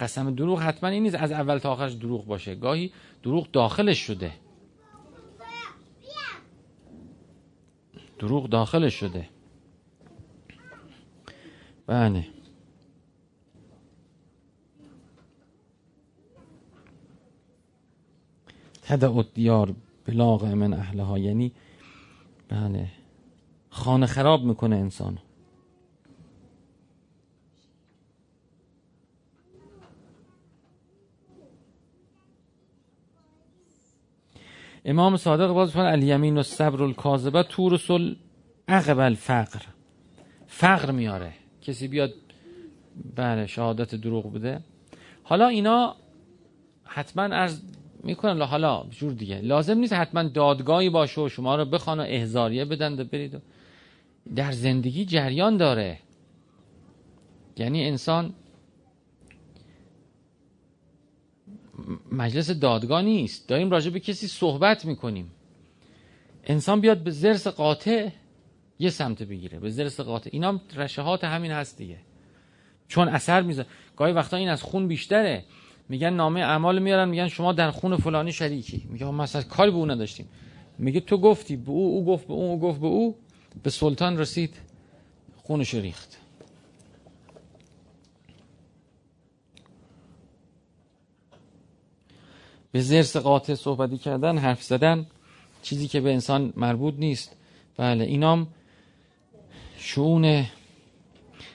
قسم 0.00 0.34
دروغ 0.34 0.60
حتما 0.60 0.90
این 0.90 1.02
نیست. 1.02 1.14
از 1.14 1.32
اول 1.32 1.58
تا 1.58 1.72
آخرش 1.72 1.92
دروغ 1.92 2.26
باشه. 2.26 2.54
گاهی 2.54 2.92
دروغ 3.22 3.50
داخلش 3.50 3.98
شده. 3.98 4.32
دروغ 8.18 8.48
داخلش 8.48 8.94
شده. 8.94 9.28
بله. 11.86 12.26
تدع 18.90 19.22
دیار 19.34 19.74
بلاغ 20.06 20.44
من 20.44 20.72
اهلها. 20.72 21.18
یعنی 21.18 21.52
بله 22.48 22.88
خانه 23.70 24.06
خراب 24.06 24.44
می‌کنه 24.44 24.76
انسان. 24.76 25.18
امام 34.84 35.16
صادق 35.16 35.52
باز 35.52 35.70
فرمود 35.70 35.92
الیمین 35.92 36.38
و 36.38 36.42
صبر 36.42 36.82
الکاذبه 36.82 37.42
تورسل 37.42 38.14
عقب 38.68 38.98
الفقر. 38.98 39.62
فقر 40.46 40.90
میاره. 40.90 41.32
کسی 41.62 41.88
بیاد 41.88 42.10
بله 43.16 43.46
شهادت 43.46 43.94
دروغ 43.94 44.32
بده. 44.32 44.60
حالا 45.22 45.48
اینا 45.48 45.96
حتما 46.84 47.22
از 47.22 47.62
می‌کنن. 48.04 48.42
حالا 48.42 48.86
جور 48.90 49.12
دیگه. 49.12 49.40
لازم 49.40 49.78
نیست 49.78 49.92
حتما 49.92 50.22
دادگاهی 50.22 50.90
باشه 50.90 51.20
و 51.20 51.28
شما 51.28 51.56
رو 51.56 51.64
بخوان 51.64 52.00
و 52.00 52.02
احزاریه 52.02 52.64
بدن 52.64 53.00
و 53.00 53.04
برید 53.04 53.42
در 54.36 54.52
زندگی 54.52 55.04
جریان 55.04 55.56
داره. 55.56 55.98
یعنی 57.56 57.84
انسان 57.84 58.34
مجلس 62.12 62.50
دادگاه 62.50 63.02
نیست. 63.02 63.48
داریم 63.48 63.70
راجع 63.70 63.90
به 63.90 64.00
کسی 64.00 64.26
صحبت 64.26 64.84
می‌کنیم. 64.84 65.30
انسان 66.44 66.80
بیاد 66.80 66.98
به 66.98 67.10
زرس 67.10 67.46
قاطع 67.46 68.08
یه 68.78 68.90
سمت 68.90 69.22
بگیره. 69.22 69.58
به 69.60 69.70
زرس 69.70 70.00
قاطع. 70.00 70.30
اینا 70.32 70.60
رشهات 70.76 71.24
همین 71.24 71.50
هست 71.50 71.78
دیگه. 71.78 71.96
چون 72.88 73.08
اثر 73.08 73.42
میزه 73.42 73.66
گاهی 73.96 74.12
وقتا 74.12 74.36
این 74.36 74.48
از 74.48 74.62
خون 74.62 74.88
بیشتره. 74.88 75.44
میگن 75.90 76.10
نامه 76.10 76.40
اعمال 76.40 76.78
میارن 76.78 77.08
میگن 77.08 77.28
شما 77.28 77.52
در 77.52 77.70
خون 77.70 77.96
فلانی 77.96 78.32
شریکی. 78.32 78.86
میگه 78.90 79.06
ما 79.06 79.22
اصلا 79.22 79.42
کاری 79.42 79.70
به 79.70 79.76
اون 79.76 79.90
نداشتیم. 79.90 80.28
میگه 80.78 81.00
تو 81.00 81.18
گفتی 81.18 81.56
به 81.56 81.70
او 81.70 81.96
او 81.96 82.04
گفت 82.04 82.26
به 82.26 82.32
او 82.32 82.50
او 82.50 82.60
گفت 82.60 82.80
به 82.80 82.86
او 82.86 83.16
به 83.62 83.70
سلطان 83.70 84.18
رسید 84.18 84.56
خونش 85.36 85.74
ریخت. 85.74 86.18
به 92.72 92.80
زرس 92.80 93.16
قاطع 93.16 93.54
صحبتی 93.54 93.98
کردن 93.98 94.38
حرف 94.38 94.62
زدن 94.62 95.06
چیزی 95.62 95.88
که 95.88 96.00
به 96.00 96.12
انسان 96.12 96.52
مربوط 96.56 96.94
نیست. 96.98 97.36
بله 97.76 98.04
اینام 98.04 98.46
شعون 99.78 100.46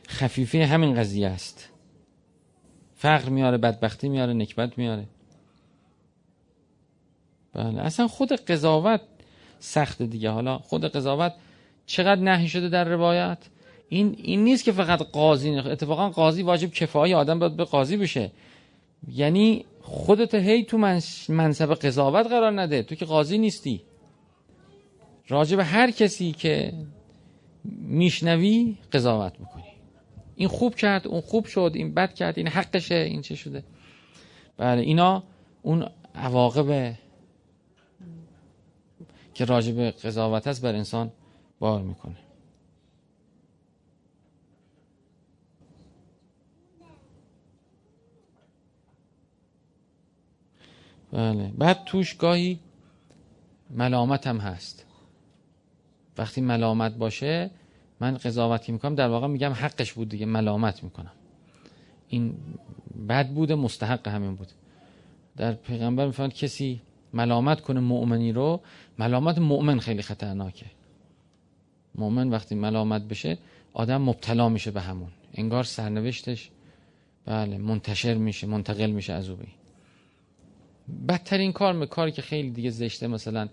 خفیفه 0.08 0.66
همین 0.66 0.96
قضیه 0.96 1.28
است. 1.28 1.70
فقر 3.06 3.30
میاره 3.30 3.58
بدبختی 3.58 4.10
میاره 4.10 4.34
نکبت 4.34 4.78
میاره. 4.78 5.06
بله 7.54 7.82
اصلا 7.82 8.08
خود 8.08 8.32
قضاوت 8.32 9.02
سخت 9.60 10.02
دیگه. 10.02 10.30
حالا 10.30 10.58
خود 10.58 10.86
قضاوت 10.86 11.34
چقدر 11.86 12.22
نهی 12.22 12.48
شده 12.48 12.70
در 12.70 12.84
روایت؟ 12.84 13.38
این 13.90 14.16
این 14.18 14.44
نیست 14.44 14.64
که 14.64 14.72
فقط 14.72 15.02
قاضی 15.02 15.58
اتفاقا 15.58 16.10
قاضی 16.10 16.44
واجب 16.44 16.72
کفایی 16.72 17.14
آدم 17.14 17.40
باید 17.40 17.56
به 17.56 17.64
قاضی 17.64 17.98
بشه. 17.98 18.32
یعنی 19.12 19.66
خودت 19.82 20.36
هی 20.36 20.64
تو 20.64 20.78
منصب 21.30 21.74
قضاوت 21.74 22.28
قرار 22.28 22.62
نده. 22.62 22.84
تو 22.84 22.96
که 22.96 23.06
قاضی 23.06 23.38
نیستی. 23.38 23.82
راجب 25.28 25.60
هر 25.60 25.92
کسی 25.92 26.32
که 26.32 26.74
میشنوی 27.82 28.78
قضاوت 28.94 29.34
می‌کنی 29.40 29.75
این 30.36 30.48
خوب 30.48 30.76
کرد 30.76 31.08
اون 31.08 31.22
خوب 31.22 31.46
شد 31.46 31.72
این 31.76 31.94
بد 31.94 32.14
کرد 32.14 32.38
این 32.38 32.48
حقشه 32.48 32.96
این 32.96 33.22
چه 33.22 33.36
شده. 33.36 33.64
بله 34.58 34.82
اینا 34.82 35.24
اون 35.62 35.88
عواقب 36.16 36.96
که 39.34 39.46
راجب 39.46 39.90
قضاوت 39.92 40.48
هست 40.48 40.62
بر 40.62 40.76
انسان 40.76 41.12
بار 41.60 41.82
می‌کنه. 41.82 42.16
بله 51.12 51.52
بعد 51.58 51.84
توش 51.86 52.14
گاهی 52.16 52.60
ملامت 53.70 54.28
هم 54.28 54.38
هست. 54.38 54.86
وقتی 56.18 56.42
ملامت 56.42 56.96
باشه 56.96 57.52
من 58.00 58.18
قضاوتی 58.18 58.72
می‌کنم 58.72 58.96
در 58.96 59.08
واقع 59.08 59.28
میگم 59.28 59.52
حقش 59.52 59.94
بود 59.94 60.10
دیگه 60.10 60.26
ملامت 60.26 60.84
می‌کنم. 60.84 61.12
این 62.08 62.34
بد 63.10 63.30
بوده 63.30 63.56
مستحق 63.56 64.08
همین 64.08 64.36
بود. 64.36 64.48
در 65.38 65.54
پیغمبر 65.54 66.06
می‌فهمد 66.06 66.34
کسی 66.34 66.82
ملامت 67.14 67.62
کنه 67.62 67.80
مؤمنی 67.80 68.32
رو 68.32 68.62
ملامت 69.00 69.38
مؤمن 69.38 69.80
خیلی 69.80 70.02
خطرناکه. 70.02 70.66
مؤمن 71.96 72.30
وقتی 72.30 72.56
ملامت 72.56 73.02
بشه 73.02 73.38
آدم 73.74 74.02
مبتلا 74.02 74.50
میشه 74.50 74.72
به 74.72 74.82
همون. 74.82 75.10
انگار 75.34 75.64
سرنوشتش 75.64 76.50
بله 77.26 77.58
منتشر 77.58 78.14
میشه 78.14 78.48
منتقل 78.48 78.92
میشه 78.92 79.14
از 79.14 79.30
او. 79.30 79.38
بدترین 81.08 81.52
کار 81.52 81.86
کاری 81.86 82.12
که 82.12 82.22
خیلی 82.22 82.50
دیگه 82.50 82.70
زشته 82.70 83.08
مثلا 83.08 83.48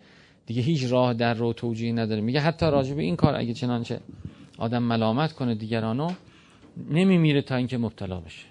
دیگه 0.46 0.62
هیچ 0.62 0.84
راه 0.84 1.14
در 1.14 1.34
رو 1.34 1.52
توجیه 1.52 1.92
نداره. 1.92 2.20
میگه 2.20 2.40
حتی 2.40 2.66
راجع 2.66 2.94
به 2.94 3.02
این 3.02 3.16
کار 3.16 3.34
اگه 3.34 3.54
چنانچه 3.54 4.00
آدم 4.58 4.82
ملامت 4.82 5.32
کنه 5.32 5.54
دیگرانو 5.54 6.10
نمیمیره 6.90 7.42
تا 7.42 7.56
اینکه 7.56 7.78
مبتلا 7.78 8.20
بشه. 8.20 8.46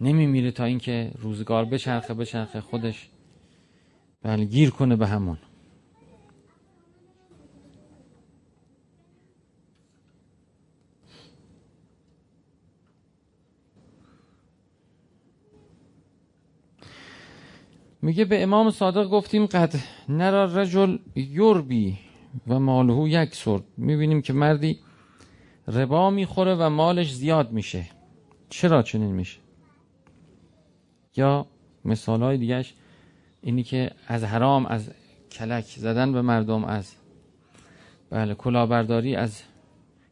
نمیمیره 0.00 0.50
تا 0.50 0.64
اینکه 0.64 1.12
روزگار 1.18 1.64
بچرخه 1.64 2.14
بچرخه 2.14 2.60
خودش 2.60 3.08
بله 4.22 4.44
گیر 4.44 4.70
کنه 4.70 4.96
به 4.96 5.06
همون. 5.06 5.38
میگه 18.02 18.24
به 18.24 18.42
امام 18.42 18.70
صادق 18.70 19.08
گفتیم 19.08 19.46
قد 19.46 19.74
نرا 20.08 20.44
رجل 20.44 20.98
یوربی 21.16 21.98
و 22.46 22.60
مالهو 22.60 23.08
یک 23.08 23.34
سرد. 23.34 23.62
می‌بینیم 23.76 24.22
که 24.22 24.32
مردی 24.32 24.78
ربا 25.68 26.10
می‌خوره 26.10 26.54
و 26.54 26.68
مالش 26.68 27.14
زیاد 27.14 27.52
میشه. 27.52 27.86
چرا 28.48 28.82
چنین 28.82 29.12
میشه؟ 29.12 29.38
یا 31.16 31.46
مثال 31.84 32.22
های 32.22 32.38
دیگهش 32.38 32.74
اینی 33.42 33.62
که 33.62 33.90
از 34.06 34.24
حرام 34.24 34.66
از 34.66 34.90
کلک 35.32 35.64
زدن 35.64 36.12
به 36.12 36.22
مردم 36.22 36.64
از 36.64 36.94
بله 38.10 38.34
کلاهبرداری 38.34 39.16
از 39.16 39.42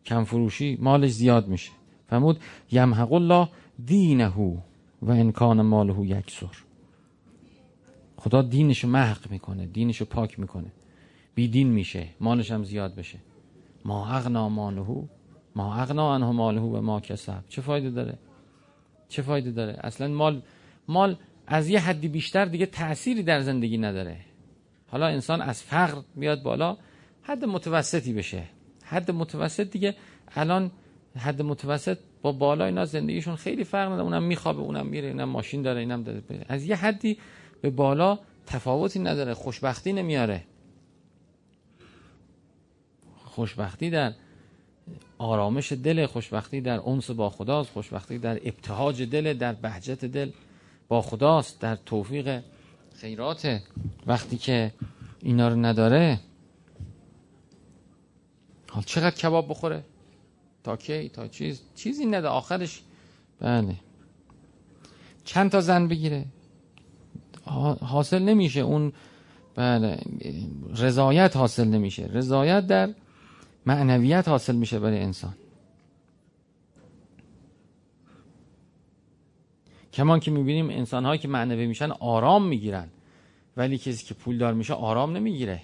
کمفروشی 0.04 0.78
مالش 0.80 1.10
زیاد 1.10 1.48
میشه. 1.48 1.72
فرمود 2.06 2.40
یمحق 2.70 3.12
الله 3.12 3.48
دینهو 3.84 4.56
و 5.02 5.10
انکان 5.10 5.62
مالهو 5.62 6.04
یک 6.06 6.30
سر. 6.30 6.56
خدا 8.16 8.42
دینشو 8.42 8.88
محق 8.88 9.30
می‌کنه 9.30 9.66
دینشو 9.66 10.04
پاک 10.04 10.40
می‌کنه. 10.40 10.72
بی 11.34 11.48
دین 11.48 11.68
میشه 11.68 12.06
مالش 12.20 12.50
هم 12.50 12.64
زیاد 12.64 12.94
بشه. 12.94 13.18
ما 13.84 14.06
اغنا 14.16 14.48
مالهو 14.48 15.04
ما 15.56 15.74
اغنا 15.74 16.14
انه 16.14 16.30
مالهو 16.30 16.76
و 16.76 16.80
ما 16.80 17.00
کسب. 17.00 17.44
چه 17.48 17.62
فایده 17.62 17.90
داره؟ 17.90 18.18
چه 19.08 19.22
فایده 19.22 19.50
داره؟ 19.50 19.76
اصلا 19.80 20.08
مال 20.08 20.42
مال 20.88 21.16
از 21.46 21.68
یه 21.68 21.80
حدی 21.80 22.08
بیشتر 22.08 22.44
دیگه 22.44 22.66
تأثیری 22.66 23.22
در 23.22 23.40
زندگی 23.40 23.78
نداره. 23.78 24.16
حالا 24.90 25.06
انسان 25.06 25.40
از 25.40 25.62
فقر 25.62 26.02
بیاد 26.16 26.42
بالا 26.42 26.76
حد 27.22 27.44
متوسطی 27.44 28.12
بشه. 28.12 28.42
حد 28.84 29.10
متوسط 29.10 29.70
دیگه 29.70 29.94
الان 30.34 30.70
حد 31.16 31.42
متوسط 31.42 31.98
با 32.22 32.32
بالا 32.32 32.64
اینا 32.64 32.84
زندگیشون 32.84 33.36
خیلی 33.36 33.64
فرق 33.64 33.86
نداره. 33.86 34.02
اونم 34.02 34.22
میخوابه 34.22 34.60
اونم 34.60 34.86
میره 34.86 35.08
اینم 35.08 35.28
ماشین 35.28 35.62
داره 35.62 35.80
اینم 35.80 36.02
داره. 36.02 36.22
از 36.48 36.64
یه 36.64 36.76
حدی 36.76 37.18
به 37.60 37.70
بالا 37.70 38.18
تفاوتی 38.46 38.98
نداره 38.98 39.34
خوشبختی 39.34 39.92
نمیاره. 39.92 40.44
خوشبختی 43.34 43.90
در 43.90 44.12
آرامش 45.18 45.72
دل 45.72 46.06
خوشبختی 46.06 46.60
در 46.60 46.78
اونس 46.78 47.10
با 47.10 47.30
خداست 47.30 47.70
خوشبختی 47.70 48.18
در 48.18 48.34
ابتهاج 48.34 49.02
دل 49.02 49.34
در 49.34 49.52
بهجت 49.52 50.04
دل 50.04 50.30
با 50.88 51.02
خداست 51.02 51.60
در 51.60 51.76
توفیق 51.76 52.42
خیرات. 52.94 53.60
وقتی 54.06 54.36
که 54.36 54.72
اینا 55.22 55.48
رو 55.48 55.56
نداره 55.56 56.20
حال 58.70 58.82
چقدر 58.82 59.16
کباب 59.16 59.48
بخوره؟ 59.48 59.84
تا 60.64 60.76
کی؟ 60.76 61.08
تا 61.08 61.28
چیز؟ 61.28 61.62
چیزی 61.74 62.06
نده 62.06 62.28
آخرش. 62.28 62.82
بله. 63.40 63.74
چند 65.24 65.50
تا 65.50 65.60
زن 65.60 65.88
بگیره؟ 65.88 66.24
حاصل 67.80 68.22
نمیشه 68.22 68.60
اون 68.60 68.92
بله 69.54 69.98
رضایت 70.76 71.36
حاصل 71.36 71.64
نمیشه. 71.64 72.08
رضایت 72.12 72.66
در 72.66 72.94
معنویت 73.66 74.28
حاصل 74.28 74.56
میشه 74.56 74.78
برای 74.78 74.98
انسان. 74.98 75.34
کمان 79.92 80.20
که 80.20 80.30
می‌بینیم 80.30 80.70
انسان 80.70 81.04
هایی 81.04 81.18
که 81.18 81.28
معنوی 81.28 81.66
میشن 81.66 81.90
آرام 81.90 82.46
می‌گیرن. 82.46 82.88
ولی 83.56 83.78
کسی 83.78 84.04
که 84.04 84.14
پولدار 84.14 84.54
میشه 84.54 84.74
آرام 84.74 85.16
نمی‌گیره. 85.16 85.62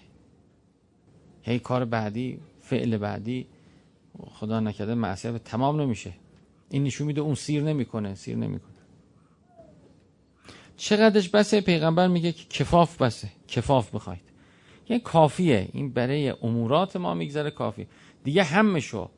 هی 1.42 1.58
کار 1.58 1.84
بعدی 1.84 2.40
فعل 2.60 2.96
بعدی 2.96 3.46
خدا 4.18 4.60
نکرده 4.60 4.94
معصیت 4.94 5.44
تمام 5.44 5.80
نمیشه. 5.80 6.12
این 6.70 6.84
نشون 6.84 7.06
میده 7.06 7.20
اون 7.20 7.34
سیر 7.34 7.62
نمی‌کنه 7.62 8.14
سیر 8.14 8.36
نمی‌کنه. 8.36 8.74
چقدرش 10.76 11.28
بسه؟ 11.28 11.60
پیغمبر 11.60 12.08
میگه 12.08 12.32
که 12.32 12.44
کفاف 12.44 13.02
بسه. 13.02 13.28
کفاف 13.48 13.94
بخواید. 13.94 14.27
یعنی 14.88 15.02
کافیه. 15.02 15.68
این 15.72 15.90
برای 15.90 16.30
امورات 16.42 16.96
ما 16.96 17.14
میگذره 17.14 17.50
کافی. 17.50 17.86
دیگه 18.24 18.42
همشو 18.42 19.08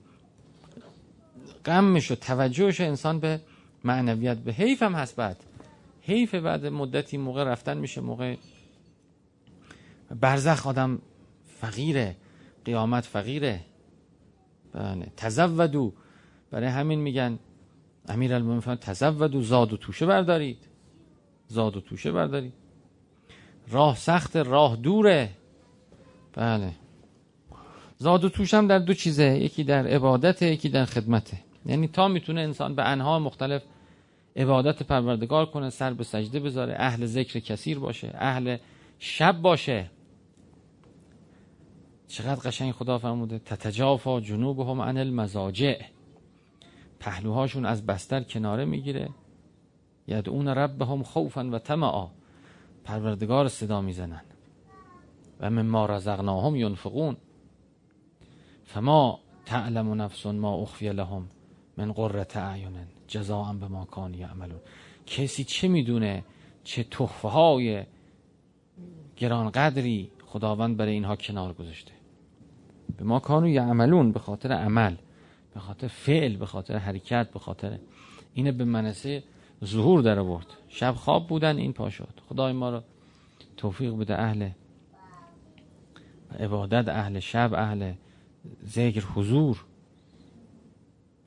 غمشو 1.65 2.15
توجهش 2.15 2.81
انسان 2.81 3.21
به 3.21 3.41
معنویت 3.85 4.37
به 4.37 4.53
حیف 4.53 4.83
هم 4.83 4.95
هست 4.95 5.17
بعد. 5.17 5.45
حیف 6.03 6.35
بعد 6.35 6.67
مدتی 6.67 7.17
موقع 7.17 7.45
رفتن 7.45 7.79
میشه 7.79 8.01
موقع 8.01 8.37
برزخ 10.21 10.67
آدم 10.67 10.99
فقیره 11.61 12.17
قیامت 12.65 13.05
فقیره. 13.05 13.61
بله 14.73 15.07
تزودو. 15.17 15.93
برای 16.51 16.69
همین 16.69 17.01
میگن 17.01 17.39
امیر 18.09 18.35
المومنین 18.35 18.77
تزودو 18.77 19.43
زاد 19.43 19.73
و 19.73 19.77
توشه 19.77 20.07
بردارید. 20.07 20.59
زاد 21.49 21.77
و 21.77 21.81
توشه 21.81 22.13
بردارید. 22.13 22.53
راه 23.71 23.97
سخت 23.97 24.37
راه 24.37 24.77
دوره. 24.77 25.31
بله. 26.33 26.73
زاد 27.99 28.25
و 28.25 28.29
توشم 28.29 28.67
در 28.67 28.79
دو 28.79 28.95
چیزه 28.95 29.39
یکی 29.39 29.65
در 29.65 29.87
عبادت 29.87 30.43
یکی 30.43 30.69
در 30.69 30.85
خدمته. 30.85 31.39
یعنی 31.67 31.89
تا 31.89 32.09
می‌تونه 32.09 32.41
انسان 32.41 32.75
به 32.75 32.89
انها 32.89 33.19
مختلف 33.19 33.63
عبادت 34.37 34.83
پروردگار 34.83 35.47
کنه 35.47 35.71
سر 35.71 35.93
به 35.93 36.05
سجده 36.05 36.41
بذاره 36.41 36.75
اهل 36.79 37.07
ذکر 37.07 37.41
کثیر 37.41 37.79
باشه 37.79 38.11
اهل 38.15 38.57
شب 38.99 39.41
باشه. 39.41 39.91
چقدر 42.09 42.41
قشنگ 42.51 42.73
خدا 42.73 42.99
فرموده 42.99 43.39
تتجافا 43.39 44.21
جنوبهم 44.21 44.81
عن 44.81 44.97
المزاجع 44.97 45.75
پهلوهاشون 47.01 47.67
از 47.67 47.87
بستر 47.87 48.23
کناره 48.23 48.65
می‌گیره. 48.65 49.09
یدعون 50.07 50.49
ربهم 50.49 51.03
خوفا 51.03 51.51
و 51.53 51.59
طمعا. 51.59 52.09
پروردگار 52.85 53.49
صدا 53.49 53.81
می‌زنن. 53.81 54.23
و 55.41 55.51
مما 55.51 55.87
رزقناهم 55.87 56.57
ینفقون. 56.57 57.17
فما 58.65 59.21
تعلم 59.47 60.03
نفس 60.03 60.27
ما 60.27 60.55
اخفی 60.55 60.93
لهم 60.93 61.29
من 61.77 61.93
قرة 61.93 62.29
اعین 62.35 62.77
جزاء 63.09 63.53
به 63.53 63.69
ما 63.69 63.85
کان 63.85 64.15
یعملون. 64.15 64.61
کسی 65.07 65.45
چه 65.45 65.69
می‌دونه 65.69 66.25
چه 66.65 66.83
تحفه 66.83 67.29
های 67.29 67.85
گرانقدری 69.17 70.11
خداوند 70.27 70.77
برای 70.77 70.93
اینها 70.93 71.17
کنار 71.17 71.53
گذاشته؟ 71.53 71.93
به 72.97 73.05
ما 73.05 73.21
کانو 73.21 73.49
یعملون 73.49 74.13
به 74.13 74.19
خاطر 74.19 74.53
عمل 74.53 74.97
به 75.55 75.61
خاطر 75.61 75.89
فعل 75.89 76.37
به 76.37 76.47
خاطر 76.47 76.77
حرکت 76.77 77.31
به 77.31 77.39
خاطر 77.39 77.79
اینه 78.35 78.53
به 78.53 78.65
منصه 78.65 79.23
ظهور 79.65 80.03
در 80.03 80.19
آورد. 80.19 80.47
شب 80.69 80.95
خواب 80.95 81.27
بودن 81.27 81.57
این 81.57 81.73
پا 81.73 81.91
شد 81.91 82.21
خدای 82.29 82.53
ما 82.53 82.71
رو 82.71 82.83
توفیق 83.57 83.97
بده 83.97 84.21
اهل 84.21 84.51
عبادت 86.39 86.89
اهل 86.89 87.21
شب 87.21 87.55
اهل 87.55 87.93
ذکر 88.65 89.05
حضور. 89.15 89.65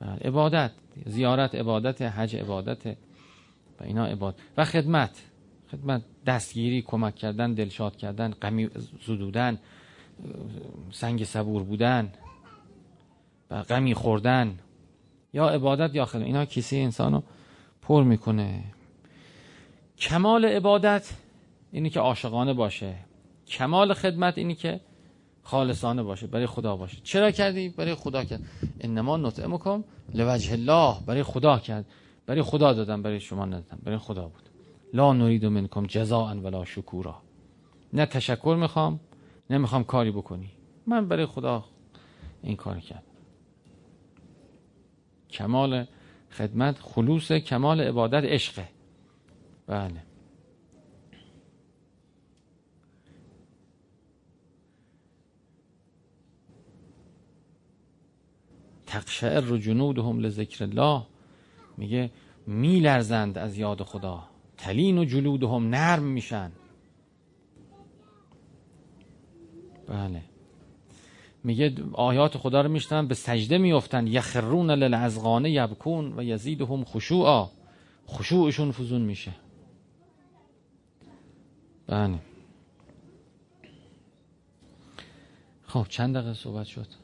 بله، 0.00 0.18
عبادت. 0.24 0.70
زیارت 1.06 1.54
عبادت 1.54 2.02
حج 2.02 2.36
عبادت. 2.36 2.86
و 3.80 3.84
اینا 3.84 4.06
عبادت. 4.06 4.36
و 4.56 4.64
خدمت. 4.64 5.22
خدمت 5.72 6.02
دستگیری 6.26 6.82
کمک 6.82 7.14
کردن 7.14 7.54
دلشاد 7.54 7.96
کردن 7.96 8.30
غمی 8.30 8.70
زدودن 9.06 9.58
سنگ 10.92 11.24
صبور 11.24 11.62
بودن 11.62 12.12
و 13.50 13.62
غمی 13.62 13.94
خوردن. 13.94 14.58
یا 15.32 15.48
عبادت 15.48 15.94
یا 15.94 16.04
خدمت. 16.04 16.26
اینا 16.26 16.44
کسی 16.44 16.80
انسانو 16.80 17.22
پر 17.82 18.04
می‌کنه. 18.04 18.64
کمال 19.98 20.44
عبادت 20.44 21.10
اینی 21.72 21.90
که 21.90 22.00
عاشقانه 22.00 22.52
باشه. 22.52 22.94
کمال 23.46 23.94
خدمت 23.94 24.38
اینی 24.38 24.54
که 24.54 24.80
خالصانه 25.44 26.02
باشه 26.02 26.26
برای 26.26 26.46
خدا 26.46 26.76
باشه. 26.76 26.96
چرا 27.02 27.30
کردی؟ 27.30 27.68
برای 27.68 27.94
خدا 27.94 28.24
کرد. 28.24 28.40
انما 28.80 29.16
نطعمکم 29.16 29.84
لوجه 30.14 30.52
الله. 30.52 30.94
برای 31.06 31.22
خدا 31.22 31.58
کرد. 31.58 31.84
برای 32.26 32.42
خدا 32.42 32.72
دادم 32.72 33.02
برای 33.02 33.20
شما 33.20 33.44
ندادم. 33.44 33.78
برای 33.84 33.98
خدا 33.98 34.28
بود. 34.28 34.42
لا 34.92 35.12
نرید 35.12 35.46
منکم 35.46 35.86
جزاء 35.86 36.34
ولا 36.34 36.64
شکورا. 36.64 37.22
نه 37.92 38.06
تشکر 38.06 38.56
می‌خوام 38.60 39.00
نمی‌خوام 39.50 39.84
کاری 39.84 40.10
بکنی. 40.10 40.50
من 40.86 41.08
برای 41.08 41.26
خدا 41.26 41.64
این 42.42 42.56
کار 42.56 42.80
کرد 42.80 43.02
کمال 45.30 45.84
خدمت 46.30 46.78
خلوص 46.78 47.32
کمال 47.32 47.80
عبادت 47.80 48.24
عشقه 48.24 48.68
بله. 49.66 50.02
تقشعر 58.94 59.56
جنودهم 59.58 60.18
لذکر 60.18 60.64
الله. 60.64 61.02
میگه 61.76 62.10
میلرزند 62.46 63.38
از 63.38 63.58
یاد 63.58 63.82
خدا. 63.82 64.22
تلین 64.56 64.98
و 64.98 65.04
جلودهم 65.04 65.68
نرم 65.68 66.02
میشن. 66.02 66.52
بله. 69.88 70.22
میگه 71.44 71.74
آیات 71.92 72.38
خدا 72.38 72.60
رو 72.60 72.68
میشتن 72.68 73.06
به 73.06 73.14
سجده 73.14 73.58
میفتن. 73.58 74.06
یخرون 74.06 74.70
للعزغانه 74.70 75.50
یبکون 75.50 76.18
و 76.18 76.22
یزیدهم 76.22 76.84
خشوعا. 76.84 77.48
خشوعشون 78.08 78.72
فزون 78.72 79.02
میشه. 79.02 79.32
بله. 81.86 82.18
خب 85.66 85.86
چند 85.88 86.16
دقیقه 86.16 86.34
صحبت 86.34 86.66
شد؟ 86.66 87.03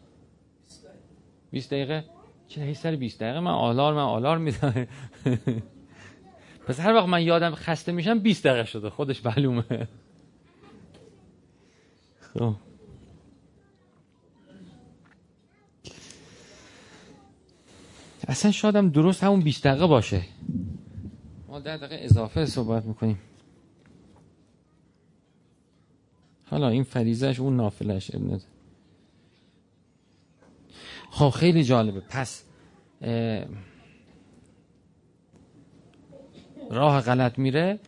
20 1.51 1.71
دقیقه؟ 1.71 2.05
چه 2.49 2.75
سر 2.75 2.97
20 2.97 3.21
دقیقه 3.21 3.41
من 3.41 3.51
آلار 3.51 3.95
من 3.95 4.03
آلار 4.03 4.39
میدم. 4.39 4.87
پس 6.67 6.81
هر 6.81 6.95
وقت 6.95 7.09
من 7.09 7.23
یادم 7.23 7.55
خسته 7.55 7.93
میشم 7.93 8.19
20 8.19 8.45
دقیقه 8.45 8.65
شده. 8.65 8.91
خودش 8.91 9.27
معلومه. 9.27 9.89
خب. 12.21 12.55
اصلا 18.29 18.51
شادم 18.51 18.91
درست 18.91 19.25
همون 19.25 19.41
20 19.41 19.65
دقیقه 19.65 19.87
باشه. 19.87 20.23
ما 21.49 21.61
ده 21.61 21.77
دقیقه 21.77 22.05
اضافه 22.05 22.47
صحبت 22.47 22.85
می‌کنیم. 22.85 23.19
حالا 26.51 26.69
این 26.69 26.83
فریزش 26.83 27.41
اون 27.41 27.57
نافلش 27.57 28.15
ابن 28.15 28.41
خب 31.11 31.31
خیلی 31.31 31.65
جالبه. 31.65 32.01
پس 32.01 32.45
راه 36.71 37.01
غلط 37.01 37.39
میره 37.39 37.81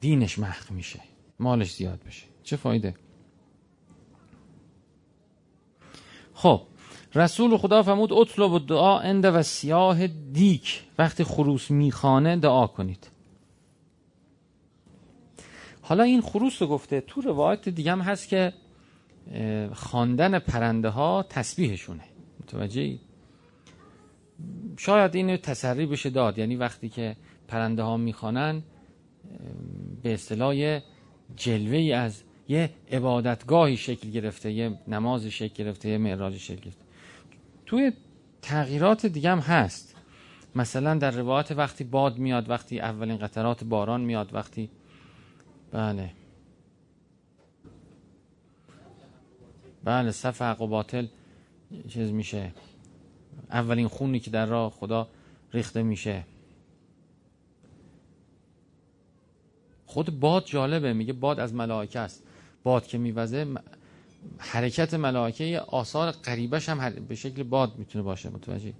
دینش 0.00 0.38
محق 0.38 0.70
میشه. 0.70 1.00
مالش 1.40 1.74
زیاد 1.74 2.00
بشه. 2.06 2.26
چه 2.42 2.56
فایده؟ 2.56 2.94
خب 6.34 6.62
رسول 7.14 7.56
خدا 7.56 7.82
فرمود 7.82 8.12
اطلب 8.12 8.66
دعا 8.66 8.98
اند 8.98 9.24
و 9.24 9.42
سیاه 9.42 10.06
دیک. 10.06 10.82
وقتی 10.98 11.24
خروس 11.24 11.70
میخانه 11.70 12.36
دعا 12.36 12.66
کنید. 12.66 13.10
حالا 15.82 16.02
این 16.02 16.20
خروس 16.20 16.62
رو 16.62 16.68
گفته 16.68 17.00
تو 17.00 17.20
روایت 17.20 17.68
دیگه 17.68 17.92
هم 17.92 18.00
هست 18.00 18.28
که 18.28 18.52
خواندن 19.72 20.38
پرنده 20.38 20.88
ها 20.88 21.24
تسبیحشونه. 21.28 22.04
متوجه 22.54 22.98
شاید 24.76 25.14
اینو 25.14 25.36
تسری 25.36 25.86
بشه 25.86 26.10
داد. 26.10 26.38
یعنی 26.38 26.56
وقتی 26.56 26.88
که 26.88 27.16
پرنده 27.48 27.82
ها 27.82 27.96
می‌خوانن 27.96 28.62
به 30.02 30.14
اصطلاح 30.14 30.80
جلوه 31.36 31.76
ای 31.76 31.92
از 31.92 32.22
یه 32.48 32.70
عبادتگاهی 32.92 33.76
شکل 33.76 34.10
گرفته 34.10 34.52
یه 34.52 34.78
نماز 34.88 35.26
شکل 35.26 35.64
گرفته 35.64 35.88
یه 35.88 35.98
معراج 35.98 36.36
شکل 36.36 36.60
گرفته. 36.60 36.84
توی 37.66 37.92
تغییرات 38.42 39.06
دیگه 39.06 39.30
هم 39.30 39.38
هست. 39.38 39.96
مثلا 40.54 40.94
در 40.94 41.10
روایت 41.10 41.52
وقتی 41.52 41.84
باد 41.84 42.18
میاد 42.18 42.50
وقتی 42.50 42.80
اولین 42.80 43.16
قطرات 43.16 43.64
باران 43.64 44.00
میاد 44.00 44.34
وقتی 44.34 44.70
بله. 45.72 46.10
بله 49.84 50.10
صف 50.10 50.42
حق 50.42 50.60
و 50.60 50.66
باطل 50.66 51.06
چیز 51.88 52.10
میشه. 52.10 52.52
اولین 53.50 53.88
خونی 53.88 54.20
که 54.20 54.30
در 54.30 54.46
راه 54.46 54.70
خدا 54.70 55.08
ریخته 55.52 55.82
میشه. 55.82 56.24
خود 59.86 60.20
باد 60.20 60.44
جالبه 60.44 60.92
میگه 60.92 61.12
باد 61.12 61.40
از 61.40 61.54
ملائکه 61.54 61.98
است. 61.98 62.22
باد 62.62 62.86
که 62.86 62.98
میوزه 62.98 63.46
حرکت 64.38 64.94
ملائکه 64.94 65.60
آثار 65.60 66.10
قریبش 66.10 66.68
هم 66.68 66.90
به 66.90 67.14
شکل 67.14 67.42
باد 67.42 67.78
می‌تونه 67.78 68.04
باشه 68.04 68.30
متوجه 68.30 68.72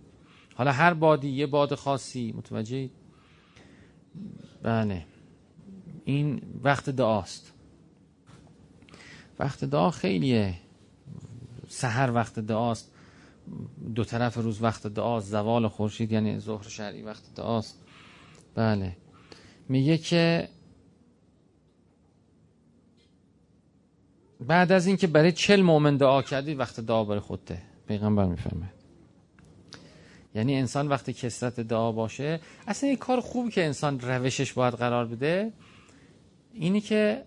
حالا 0.54 0.72
هر 0.72 0.94
بادی 0.94 1.28
یه 1.28 1.46
باد 1.46 1.74
خاصی 1.74 2.34
متوجه 2.36 2.90
بله. 4.62 5.06
این 6.04 6.42
وقت 6.62 6.90
دعاست. 6.90 7.52
وقت 9.38 9.64
دعا 9.64 9.90
خیلیه. 9.90 10.54
سحر 11.70 12.10
وقت 12.10 12.38
دعاست 12.38 12.92
دو 13.94 14.04
طرف 14.04 14.36
روز 14.36 14.62
وقت 14.62 14.86
دعاست 14.86 15.26
زوال 15.26 15.68
خورشید 15.68 16.12
یعنی 16.12 16.38
ظهر 16.38 16.68
شرعی 16.68 17.02
وقت 17.02 17.34
دعاست. 17.34 17.82
بله. 18.54 18.96
میگه 19.68 19.98
که 19.98 20.48
بعد 24.40 24.72
از 24.72 24.86
اینکه 24.86 25.06
برای 25.06 25.32
چل 25.32 25.60
مؤمن 25.62 25.96
دعا 25.96 26.22
کردی 26.22 26.54
وقت 26.54 26.80
دعا 26.80 27.04
برای 27.04 27.20
خودته. 27.20 27.62
پیغمبر 27.88 28.24
می‌فهمه 28.24 28.72
یعنی 30.34 30.56
انسان 30.56 30.88
وقتی 30.88 31.12
کسرت 31.12 31.60
دعا 31.60 31.92
باشه 31.92 32.40
اصلا 32.66 32.90
یه 32.90 32.96
کار 32.96 33.20
خوبی 33.20 33.50
که 33.50 33.64
انسان 33.64 34.00
روشش 34.00 34.52
باید 34.52 34.74
قرار 34.74 35.06
بده 35.06 35.52
اینی 36.52 36.80
که 36.80 37.24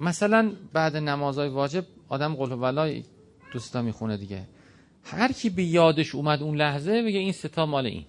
مثلا 0.00 0.52
بعد 0.72 0.96
نمازهای 0.96 1.48
واجب 1.48 1.84
آدم 2.08 2.34
قلو 2.34 2.56
ولای 2.56 3.04
دوستا 3.52 3.82
می‌خونه 3.82 4.16
دیگه. 4.16 4.44
هر 5.04 5.32
کی 5.32 5.50
به 5.50 5.62
یادش 5.62 6.14
اومد 6.14 6.42
اون 6.42 6.56
لحظه 6.56 7.02
بگه 7.02 7.18
این 7.18 7.32
ستا 7.32 7.66
مال 7.66 7.86
این. 7.86 8.04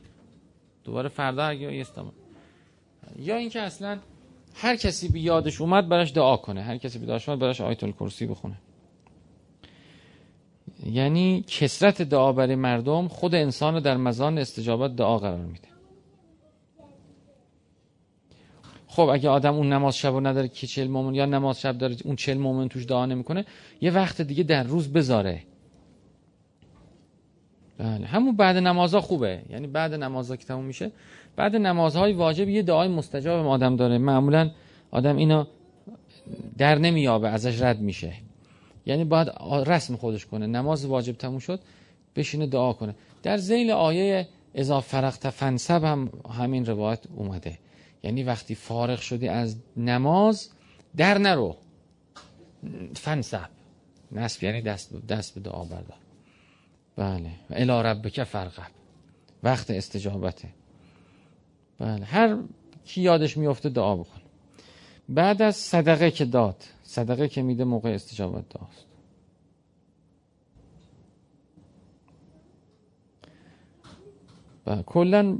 دوباره 0.84 1.10
فردا 1.10 1.46
اگه 1.46 1.86
یا 3.20 3.36
اینکه 3.36 3.62
اصلا 3.62 4.00
هر 4.54 4.76
کسی 4.76 5.08
به 5.08 5.20
یادش 5.20 5.62
اومد 5.62 5.90
براش 5.90 6.14
دعا 6.14 6.38
کنه. 6.38 6.62
هر 6.62 6.78
کسی 6.78 7.00
به 7.00 7.08
یادش 7.08 7.30
اومد 7.30 7.42
براش 7.42 7.62
آیت 7.62 7.84
الکرسی 7.84 8.26
بخونه. 8.26 8.56
یعنی 10.86 11.42
کسرت 11.48 12.02
دعا 12.02 12.32
برای 12.32 12.56
مردم 12.56 13.08
خود 13.08 13.36
انسان 13.36 13.80
در 13.80 13.98
مزان 13.98 14.38
استجابت 14.38 14.96
دعا 14.96 15.18
قرار 15.18 15.46
میده. 15.46 15.69
خب 19.00 19.10
اگه 19.10 19.30
آدم 19.30 19.56
اون 19.56 19.74
نماز 19.74 19.98
شب 19.98 20.10
رو 20.10 20.28
نداره 20.28 20.48
که 20.48 20.68
چل 20.68 20.88
مومن 20.88 21.16
یا 21.16 21.26
نماز 21.26 21.62
شب 21.62 21.78
داره 21.78 21.96
اون 22.06 22.16
چل 22.16 22.38
مومن 22.38 22.70
توش 22.70 22.86
دعا 22.86 23.06
نمی‌کنه 23.06 23.46
یه 23.82 23.92
وقت 23.92 24.22
دیگه 24.22 24.44
در 24.44 24.64
روز 24.64 24.94
بذاره. 24.94 25.42
بله 27.78 28.06
همون 28.08 28.36
بعد 28.36 28.58
نمازها 28.58 29.02
خوبه. 29.02 29.42
یعنی 29.50 29.68
بعد 29.68 29.94
نمازها 29.94 30.36
که 30.36 30.46
تموم 30.46 30.66
میشه 30.66 30.92
بعد 31.36 31.56
نمازهای 31.56 32.14
واجب 32.14 32.50
یه 32.50 32.62
دعای 32.62 32.88
مستجاب 32.88 33.48
آدم 33.48 33.76
داره. 33.76 33.98
معمولا 33.98 34.52
آدم 34.92 35.16
اینو 35.16 35.46
در 36.58 36.78
نمیابه 36.78 37.30
ازش 37.30 37.62
رد 37.62 37.80
میشه. 37.80 38.14
یعنی 38.86 39.04
باید 39.04 39.28
رسم 39.66 39.96
خودش 39.96 40.26
کنه. 40.26 40.48
نماز 40.48 40.86
واجب 40.86 41.14
تموم 41.14 41.40
شد 41.40 41.60
بشینه 42.16 42.48
دعا 42.48 42.74
کنه. 42.74 42.96
در 43.24 43.38
زیل 43.38 43.72
آیه 43.72 44.28
اذا 44.56 44.82
فرغت 44.82 45.30
فنسب 45.30 45.84
هم 45.84 46.10
همین 46.40 46.66
روایت 46.66 47.00
اومده. 47.16 47.69
یعنی 48.04 48.24
وقتی 48.24 48.56
فارغ 48.56 49.00
شدی 49.00 49.28
از 49.28 49.56
نماز 49.78 50.50
در 50.98 51.18
نرو. 51.18 51.56
فنسب 52.96 53.50
نصب 54.12 54.44
یعنی 54.44 54.62
دست, 54.62 55.06
دست 55.08 55.36
به 55.36 55.42
دعا 55.42 55.64
بردار. 55.64 55.98
بله. 56.96 57.32
الی 57.50 57.90
ربک 57.90 58.24
فرقب 58.24 58.72
وقت 59.44 59.72
استجابته. 59.72 60.50
بله. 61.80 62.06
هر 62.06 62.38
کی 62.86 63.02
یادش 63.02 63.38
میفته 63.38 63.70
دعا 63.70 63.96
بکن. 63.96 64.22
بعد 65.10 65.42
از 65.42 65.56
صدقه 65.56 66.12
که 66.12 66.26
داد. 66.26 66.64
صدقه 66.84 67.28
که 67.28 67.42
میده 67.42 67.64
موقع 67.64 67.90
استجابت 67.90 68.50
داست 68.50 68.86
و 74.68 74.82
کلا 74.82 75.38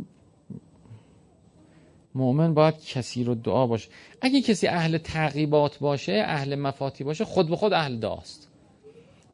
مؤمن 2.16 2.54
باید 2.54 2.86
کسی 2.86 3.24
رو 3.24 3.36
دعا 3.36 3.68
باشه. 3.68 3.90
اگه 4.22 4.42
کسی 4.42 4.68
اهل 4.68 4.98
تعقیبات 4.98 5.80
باشه 5.80 6.24
اهل 6.26 6.56
مفاتی 6.56 7.04
باشه 7.04 7.26
خود 7.26 7.50
به 7.50 7.56
خود 7.56 7.74
اهل 7.74 8.00
دعاست. 8.00 8.50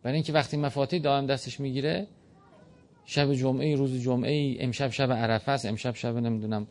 برای 0.04 0.16
اینکه 0.16 0.34
وقتی 0.34 0.58
مفاتی 0.58 1.00
دائم 1.00 1.26
دستش 1.26 1.60
می‌گیره 1.60 2.08
شب 3.06 3.34
جمعه 3.34 3.76
روز 3.76 4.02
جمعه 4.02 4.58
امشب 4.60 4.90
شب 4.90 5.12
عرفه 5.12 5.52
است 5.52 5.66
امشب 5.66 5.96
شب 5.96 6.18
نمی‌دونم 6.18 6.68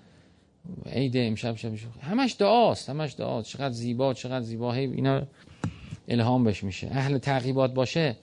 عید 0.86 1.16
امشب 1.16 1.56
شب 1.56 1.72
همش 2.00 2.36
دعاست 2.38 2.90
همش 2.90 3.14
دعاست. 3.18 3.48
چقدر 3.48 3.72
زیبا 3.72 4.14
چقدر 4.14 4.40
زیبا. 4.40 4.72
اینا 4.74 5.22
الهام 6.08 6.44
بش 6.44 6.64
میشه. 6.64 6.86
اهل 6.90 7.18
تعقیبات 7.18 7.74
باشه 7.74 8.16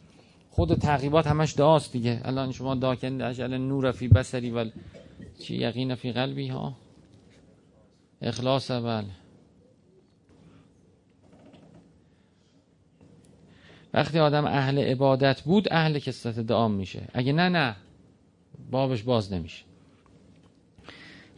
خود 0.51 0.73
تعقیبات 0.79 1.27
همش 1.27 1.55
دعاست 1.57 1.93
دیگه. 1.93 2.21
الان 2.23 2.51
شما 2.51 2.75
دا 2.75 2.95
کن 2.95 3.21
اجل 3.21 3.57
نور 3.57 3.91
فی 3.91 4.07
بصری 4.07 4.51
و 4.51 4.65
چی 5.39 5.55
یقین 5.55 5.95
فی 5.95 6.11
قلبی 6.11 6.47
ها؟ 6.47 6.73
اخلاص 8.21 8.71
اول. 8.71 9.05
وقتی 13.93 14.19
آدم 14.19 14.45
اهل 14.45 14.79
عبادت 14.79 15.41
بود 15.41 15.73
اهل 15.73 15.99
کسرت 15.99 16.39
دعام 16.39 16.71
میشه. 16.71 17.07
اگه 17.13 17.33
نه 17.33 17.49
نه. 17.49 17.75
بابش 18.71 19.03
باز 19.03 19.33
نمیشه. 19.33 19.63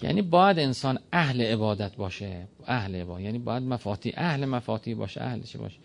یعنی 0.01 0.21
باید 0.21 0.59
انسان 0.59 0.99
اهل 1.13 1.41
عبادت 1.41 1.95
باشه. 1.95 2.47
اهل 2.67 2.95
عبادت 2.95 3.23
یعنی 3.23 3.39
باید 3.39 3.63
مفاتی 3.63 4.13
اهل 4.17 4.45
مفاتی 4.45 4.95
باشه 4.95 5.21
اهل 5.21 5.41
چه 5.41 5.59
باشه. 5.59 5.77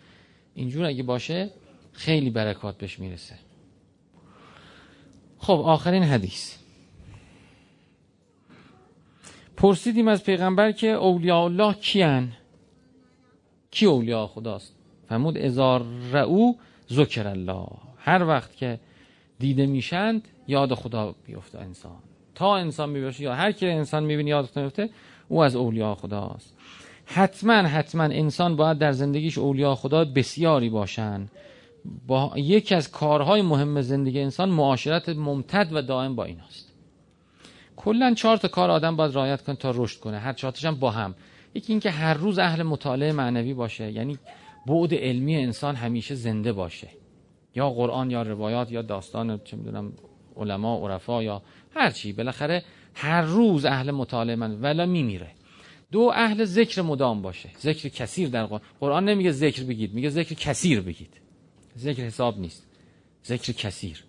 اینجور 0.55 0.85
اگه 0.85 1.03
باشه 1.03 1.49
خیلی 1.93 2.29
برکات 2.29 2.77
بهش 2.77 2.99
می‌رسه. 2.99 3.35
خب 5.37 5.53
آخرین 5.53 6.03
حدیث. 6.03 6.58
پرسیدیم 9.59 10.07
از 10.07 10.23
پیغمبر 10.23 10.71
که 10.71 10.87
اولیاء 10.87 11.43
الله 11.43 11.73
کیان؟ 11.73 12.31
کی 13.71 13.85
اولیاء 13.85 14.27
خداست؟ 14.27 14.75
فرمود 15.09 15.37
ازار 15.37 15.85
رعو 16.11 16.53
ذکر 16.91 17.27
الله. 17.27 17.67
هر 17.97 18.23
وقت 18.23 18.55
که 18.55 18.79
دیده 19.39 19.65
میشند 19.65 20.27
یاد 20.47 20.73
خدا 20.73 21.15
بیفته 21.25 21.59
انسان. 21.59 21.97
تا 22.35 22.57
انسان 22.57 22.89
می‌باشه 22.89 23.23
یا 23.23 23.35
هر 23.35 23.51
کی 23.51 23.67
انسان 23.67 24.03
می‌بینی 24.03 24.29
یاد 24.29 24.49
میفته 24.55 24.89
او 25.27 25.43
از 25.43 25.55
اولیاء 25.55 25.95
خداست. 25.95 26.55
حتما 27.05 27.53
حتما 27.53 28.03
انسان 28.03 28.55
باید 28.55 28.77
در 28.77 28.91
زندگیش 28.91 29.37
اولیاء 29.37 29.75
خدا 29.75 30.05
بسیاری 30.05 30.69
باشن. 30.69 31.27
با 32.07 32.33
یکی 32.35 32.75
از 32.75 32.91
کارهای 32.91 33.41
مهم 33.41 33.81
زندگی 33.81 34.19
انسان 34.19 34.49
معاشرت 34.49 35.09
ممتد 35.09 35.69
و 35.71 35.81
دائم 35.81 36.15
با 36.15 36.23
ایناست. 36.23 36.68
کلا 37.79 38.13
چهار 38.13 38.37
تا 38.37 38.47
کار 38.47 38.69
آدم 38.71 38.95
باید 38.95 39.15
رعایت 39.15 39.41
کنه 39.41 39.55
تا 39.55 39.71
رشد 39.75 39.99
کنه. 39.99 40.19
هر 40.19 40.33
چهارتاش 40.33 40.65
هم 40.65 40.75
با 40.75 40.91
هم. 40.91 41.15
یکی 41.53 41.73
اینکه 41.73 41.91
هر 41.91 42.13
روز 42.13 42.39
اهل 42.39 42.63
مطالعه 42.63 43.11
معنوی 43.11 43.53
باشه. 43.53 43.91
یعنی 43.91 44.17
بعد 44.67 44.93
علمی 44.93 45.35
انسان 45.35 45.75
همیشه 45.75 46.15
زنده 46.15 46.53
باشه. 46.53 46.87
یا 47.55 47.69
قرآن 47.69 48.11
یا 48.11 48.21
روایات 48.21 48.71
یا 48.71 48.81
داستان 48.81 49.39
چه 49.43 49.57
می‌دونم 49.57 49.93
علما 50.37 50.77
عرفا 50.77 51.23
یا 51.23 51.41
هر 51.75 51.91
چی. 51.91 52.13
بالاخره 52.13 52.63
هر 52.93 53.21
روز 53.21 53.65
اهل 53.65 53.91
مطالعه 53.91 54.35
من 54.35 54.61
ولا 54.61 54.85
میمیره. 54.85 55.31
دو 55.91 56.11
اهل 56.15 56.45
ذکر 56.45 56.81
مدام 56.81 57.21
باشه. 57.21 57.49
ذکر 57.59 57.89
کثیر 57.89 58.29
در 58.29 58.45
قرآن. 58.45 58.61
قرآن 58.79 59.09
نمیگه 59.09 59.31
ذکر 59.31 59.63
بگید 59.63 59.93
میگه 59.93 60.09
ذکر 60.09 60.35
کثیر 60.35 60.81
بگید. 60.81 61.13
ذکر 61.77 62.03
حساب 62.03 62.39
نیست. 62.39 62.67
ذکر 63.25 63.53
کثیر. 63.53 64.03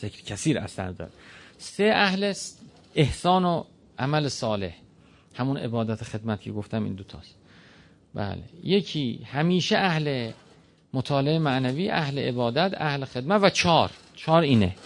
ذکر 0.00 0.22
کثیر 0.22 0.58
اثر 0.58 0.90
داره. 0.90 1.10
سه 1.64 1.92
اهل 1.94 2.32
احسان 2.94 3.44
و 3.44 3.64
عمل 3.98 4.28
صالح. 4.28 4.74
همون 5.34 5.56
عبادت 5.56 6.04
خدمت 6.04 6.40
که 6.40 6.52
گفتم 6.52 6.84
این 6.84 6.94
دوتاست 6.94 7.34
بله. 8.14 8.42
یکی 8.62 9.20
همیشه 9.24 9.78
اهل 9.78 10.30
مطالعه 10.92 11.38
معنوی 11.38 11.90
اهل 11.90 12.18
عبادت 12.18 12.74
اهل 12.76 13.04
خدمت 13.04 13.42
و 13.42 13.50
چهار. 13.50 13.90
چهار 14.14 14.42
اینه. 14.42 14.76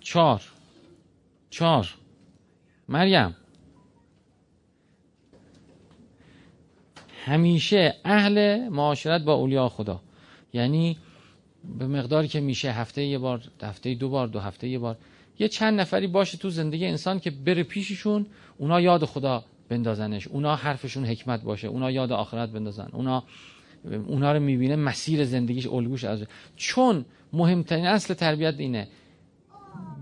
چهار. 0.00 0.42
چهار. 1.50 1.94
مریم. 2.88 3.36
همیشه 7.24 7.94
اهل 8.04 8.68
معاشرت 8.68 9.22
با 9.22 9.34
اولیا 9.34 9.68
خدا. 9.68 10.00
یعنی 10.52 10.98
به 11.78 11.86
مقداری 11.86 12.28
که 12.28 12.40
میشه 12.40 12.72
هفته 12.72 13.02
یه 13.02 13.18
بار 13.18 13.42
هفته 13.62 13.94
دو 13.94 14.08
بار 14.08 14.26
دو 14.26 14.40
هفته 14.40 14.68
یه 14.68 14.78
بار 14.78 14.96
یه 15.38 15.48
چند 15.48 15.80
نفری 15.80 16.06
باشه 16.06 16.38
تو 16.38 16.50
زندگی 16.50 16.86
انسان 16.86 17.20
که 17.20 17.30
بره 17.30 17.62
پیششون 17.62 18.26
اونا 18.58 18.80
یاد 18.80 19.04
خدا 19.04 19.44
بندازنش. 19.68 20.28
اونا 20.28 20.56
حرفشون 20.56 21.04
حکمت 21.04 21.42
باشه. 21.42 21.68
اونا 21.68 21.90
یاد 21.90 22.12
آخرت 22.12 22.50
بندازن. 22.50 22.88
اونا 22.92 23.24
اونا 24.06 24.32
رو 24.32 24.40
می‌بینه 24.40 24.76
مسیر 24.76 25.24
زندگیش 25.24 25.66
الگوش 25.66 26.04
از 26.04 26.24
چون 26.56 27.04
مهمترین 27.32 27.86
اصل 27.86 28.14
تربیت 28.14 28.54
اینه 28.58 28.88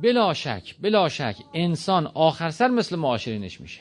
بلا 0.03 0.35
شک 0.35 0.75
بلا 0.81 1.09
شک 1.09 1.37
انسان 1.55 2.07
آخر 2.07 2.51
سر 2.51 2.69
مثل 2.69 2.97
معاشرینش 2.97 3.61
میشه. 3.61 3.81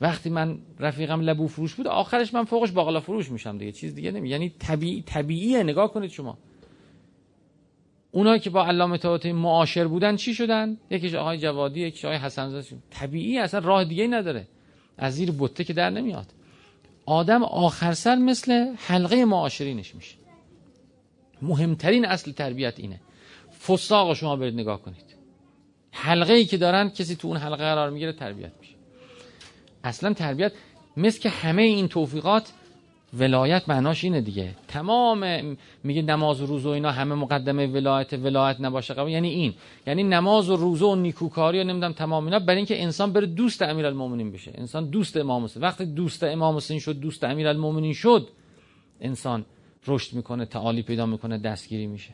وقتی 0.00 0.30
من 0.30 0.58
رفیقم 0.78 1.20
لبو 1.20 1.46
فروش 1.48 1.74
بود 1.74 1.86
آخرش 1.86 2.34
من 2.34 2.44
فوقش 2.44 2.70
باقلا 2.70 3.00
فروش 3.00 3.30
میشم 3.30 3.58
دیگه. 3.58 3.72
چیز 3.72 3.94
دیگه 3.94 4.10
نمی 4.10 4.28
یعنی 4.28 4.48
طبیعی 4.58 5.02
طبیعیه. 5.02 5.62
نگاه 5.62 5.92
کنید 5.92 6.10
شما. 6.10 6.38
اونایی 8.16 8.40
که 8.40 8.50
با 8.50 8.66
علامه 8.66 8.98
طباطبایی 8.98 9.34
معاشر 9.34 9.86
بودن 9.86 10.16
چی 10.16 10.34
شدن؟ 10.34 10.76
یکیش 10.90 11.14
آقای 11.14 11.38
جوادی 11.38 11.80
یکیش 11.80 12.04
آقای 12.04 12.16
حسن 12.18 12.62
شد 12.62 12.76
طبیعی 12.90 13.38
اصلا 13.38 13.60
راه 13.60 13.84
دیگه 13.84 14.06
نداره. 14.06 14.48
از 14.98 15.14
زیر 15.14 15.30
بوته 15.30 15.64
که 15.64 15.72
در 15.72 15.90
نمیاد. 15.90 16.26
آدم 17.06 17.42
آخر 17.42 17.92
سر 17.92 18.14
مثل 18.14 18.74
حلقه 18.76 19.24
معاشرینش 19.24 19.94
میشه. 19.94 20.16
مهمترین 21.42 22.06
اصل 22.06 22.32
تربیت 22.32 22.80
اینه. 22.80 23.00
فساق 23.66 24.14
شما 24.14 24.36
برید 24.36 24.54
نگاه 24.54 24.82
کنید. 24.82 25.16
حلقه 25.92 26.32
ای 26.32 26.44
که 26.44 26.56
دارن 26.56 26.88
کسی 26.88 27.16
تو 27.16 27.28
اون 27.28 27.36
حلقه 27.36 27.64
قرار 27.64 27.90
می‌گیره 27.90 28.12
تربیت 28.12 28.52
میشه. 28.60 28.74
اصلا 29.84 30.12
تربیت 30.12 30.52
مثل 30.96 31.20
که 31.20 31.28
همه 31.28 31.62
این 31.62 31.88
توفیقات 31.88 32.52
ولایت 33.18 33.68
معناش 33.68 34.04
اینه 34.04 34.20
دیگه. 34.20 34.54
تمام 34.68 35.24
میگه 35.84 36.02
نماز 36.02 36.40
و 36.40 36.46
روزه 36.46 36.68
و 36.68 36.72
اینا 36.72 36.90
همه 36.90 37.14
مقدمه 37.14 37.66
ولایت 37.66 38.12
ولایت 38.12 38.60
نباشه 38.60 38.94
قبول. 38.94 39.10
یعنی 39.10 39.28
این. 39.28 39.54
یعنی 39.86 40.02
نماز 40.02 40.50
و 40.50 40.56
روزه 40.56 40.84
و 40.84 40.94
نیکوکاری 40.94 41.60
و 41.60 41.64
نمی‌دونم 41.64 41.92
تمام 41.92 42.24
اینا 42.24 42.38
برای 42.38 42.56
اینکه 42.56 42.82
انسان 42.82 43.12
بره 43.12 43.26
دوست 43.26 43.62
امیرالمومنین 43.62 44.32
بشه. 44.32 44.52
انسان 44.54 44.90
دوست 44.90 45.16
امام 45.16 45.44
حسین. 45.44 45.62
وقتی 45.62 45.86
دوست 45.86 46.24
امام 46.24 46.56
حسین 46.56 46.78
شد 46.78 47.00
دوست 47.00 47.24
امیرالمومنین 47.24 47.92
شد 47.92 48.28
انسان 49.00 49.44
رشد 49.86 50.16
می‌کنه 50.16 50.44
تعالی 50.44 50.82
پیدا 50.82 51.06
می‌کنه 51.06 51.38
دستگیری 51.38 51.86
میشه. 51.86 52.10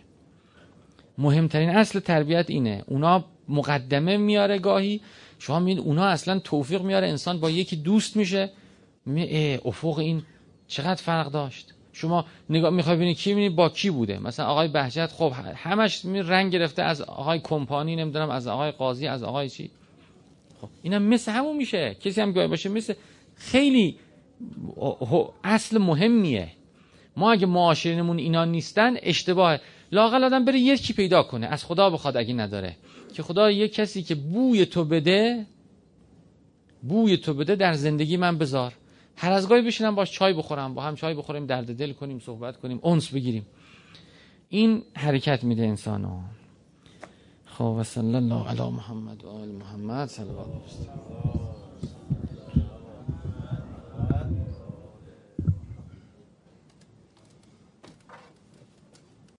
مهمترین 1.18 1.70
اصل 1.70 2.00
تربیت 2.00 2.50
اینه. 2.50 2.84
اونا 2.86 3.24
مقدمه 3.48 4.16
میاره 4.16 4.58
گاهی. 4.58 5.00
شما 5.38 5.58
می‌بینید 5.58 5.84
اونا 5.84 6.04
اصلا 6.04 6.38
توفیق 6.38 6.82
میاره. 6.82 7.08
انسان 7.08 7.40
با 7.40 7.50
یکی 7.50 7.76
دوست 7.76 8.16
میشه. 8.16 8.50
می 9.06 9.58
افق 9.64 9.98
این 9.98 10.22
چقدر 10.72 11.02
فرق 11.02 11.30
داشت؟ 11.30 11.74
شما 11.92 12.24
نگاه 12.50 12.70
می‌خوای 12.70 12.96
ببینید 12.96 13.16
کی 13.16 13.30
می‌بینید 13.30 13.56
با 13.56 13.68
کی 13.68 13.90
بوده؟ 13.90 14.18
مثلا 14.18 14.46
آقای 14.46 14.68
بهجت 14.68 15.12
خب 15.12 15.32
همش 15.54 16.04
رنگ 16.04 16.52
گرفته 16.52 16.82
از 16.82 17.00
آقای 17.00 17.38
کمپانی 17.38 17.96
نمی‌دونم 17.96 18.30
از 18.30 18.46
آقای 18.46 18.70
قاضی 18.70 19.06
از 19.06 19.22
آقای 19.22 19.48
چی؟ 19.48 19.70
خب 20.60 20.68
اینم 20.82 21.02
مثل 21.02 21.32
همون 21.32 21.56
میشه. 21.56 21.96
کسی 22.00 22.20
هم 22.20 22.32
گاهی 22.32 22.48
باشه 22.48 22.68
مثل 22.68 22.94
خیلی 23.36 23.96
اصل 25.44 25.78
مهمیه. 25.78 26.48
ما 27.16 27.32
اگه 27.32 27.46
معاشرینمون 27.46 28.18
اینا 28.18 28.44
نیستن 28.44 28.94
اشتباه 29.02 29.58
لاقل 29.92 30.24
آدم 30.24 30.44
بره 30.44 30.58
یکی 30.58 30.92
پیدا 30.92 31.22
کنه. 31.22 31.46
از 31.46 31.64
خدا 31.64 31.90
بخواد 31.90 32.16
اگه 32.16 32.34
نداره. 32.34 32.76
که 33.14 33.22
خدا 33.22 33.50
یه 33.50 33.68
کسی 33.68 34.02
که 34.02 34.14
بوی 34.14 34.66
تو 34.66 34.84
بده 34.84 35.46
بوی 36.82 37.16
تو 37.16 37.34
بده 37.34 37.56
در 37.56 37.72
زندگی 37.72 38.16
من 38.16 38.38
بذار. 38.38 38.72
هر 39.16 39.32
از 39.32 39.48
گاهی 39.48 39.62
بشینم 39.62 39.94
باش 39.94 40.12
چای 40.12 40.32
بخورم 40.32 40.74
با 40.74 40.82
هم 40.82 40.94
چای 40.94 41.14
بخوریم 41.14 41.46
درد 41.46 41.76
دل 41.76 41.92
کنیم 41.92 42.18
صحبت 42.18 42.56
کنیم 42.56 42.78
اونس 42.82 43.08
بگیریم. 43.14 43.46
این 44.48 44.82
حرکت 44.94 45.44
میده 45.44 45.62
انسانو. 45.62 46.20
خب 47.44 47.64
و 47.64 47.82
صلی 47.82 48.14
الله 48.14 48.48
علی 48.48 48.70
محمد 48.70 49.24
و 49.24 49.28
آل 49.28 49.48
محمد 49.48 50.08
صلی 50.08 50.28
الله 50.28 50.42
علیه 50.42 51.61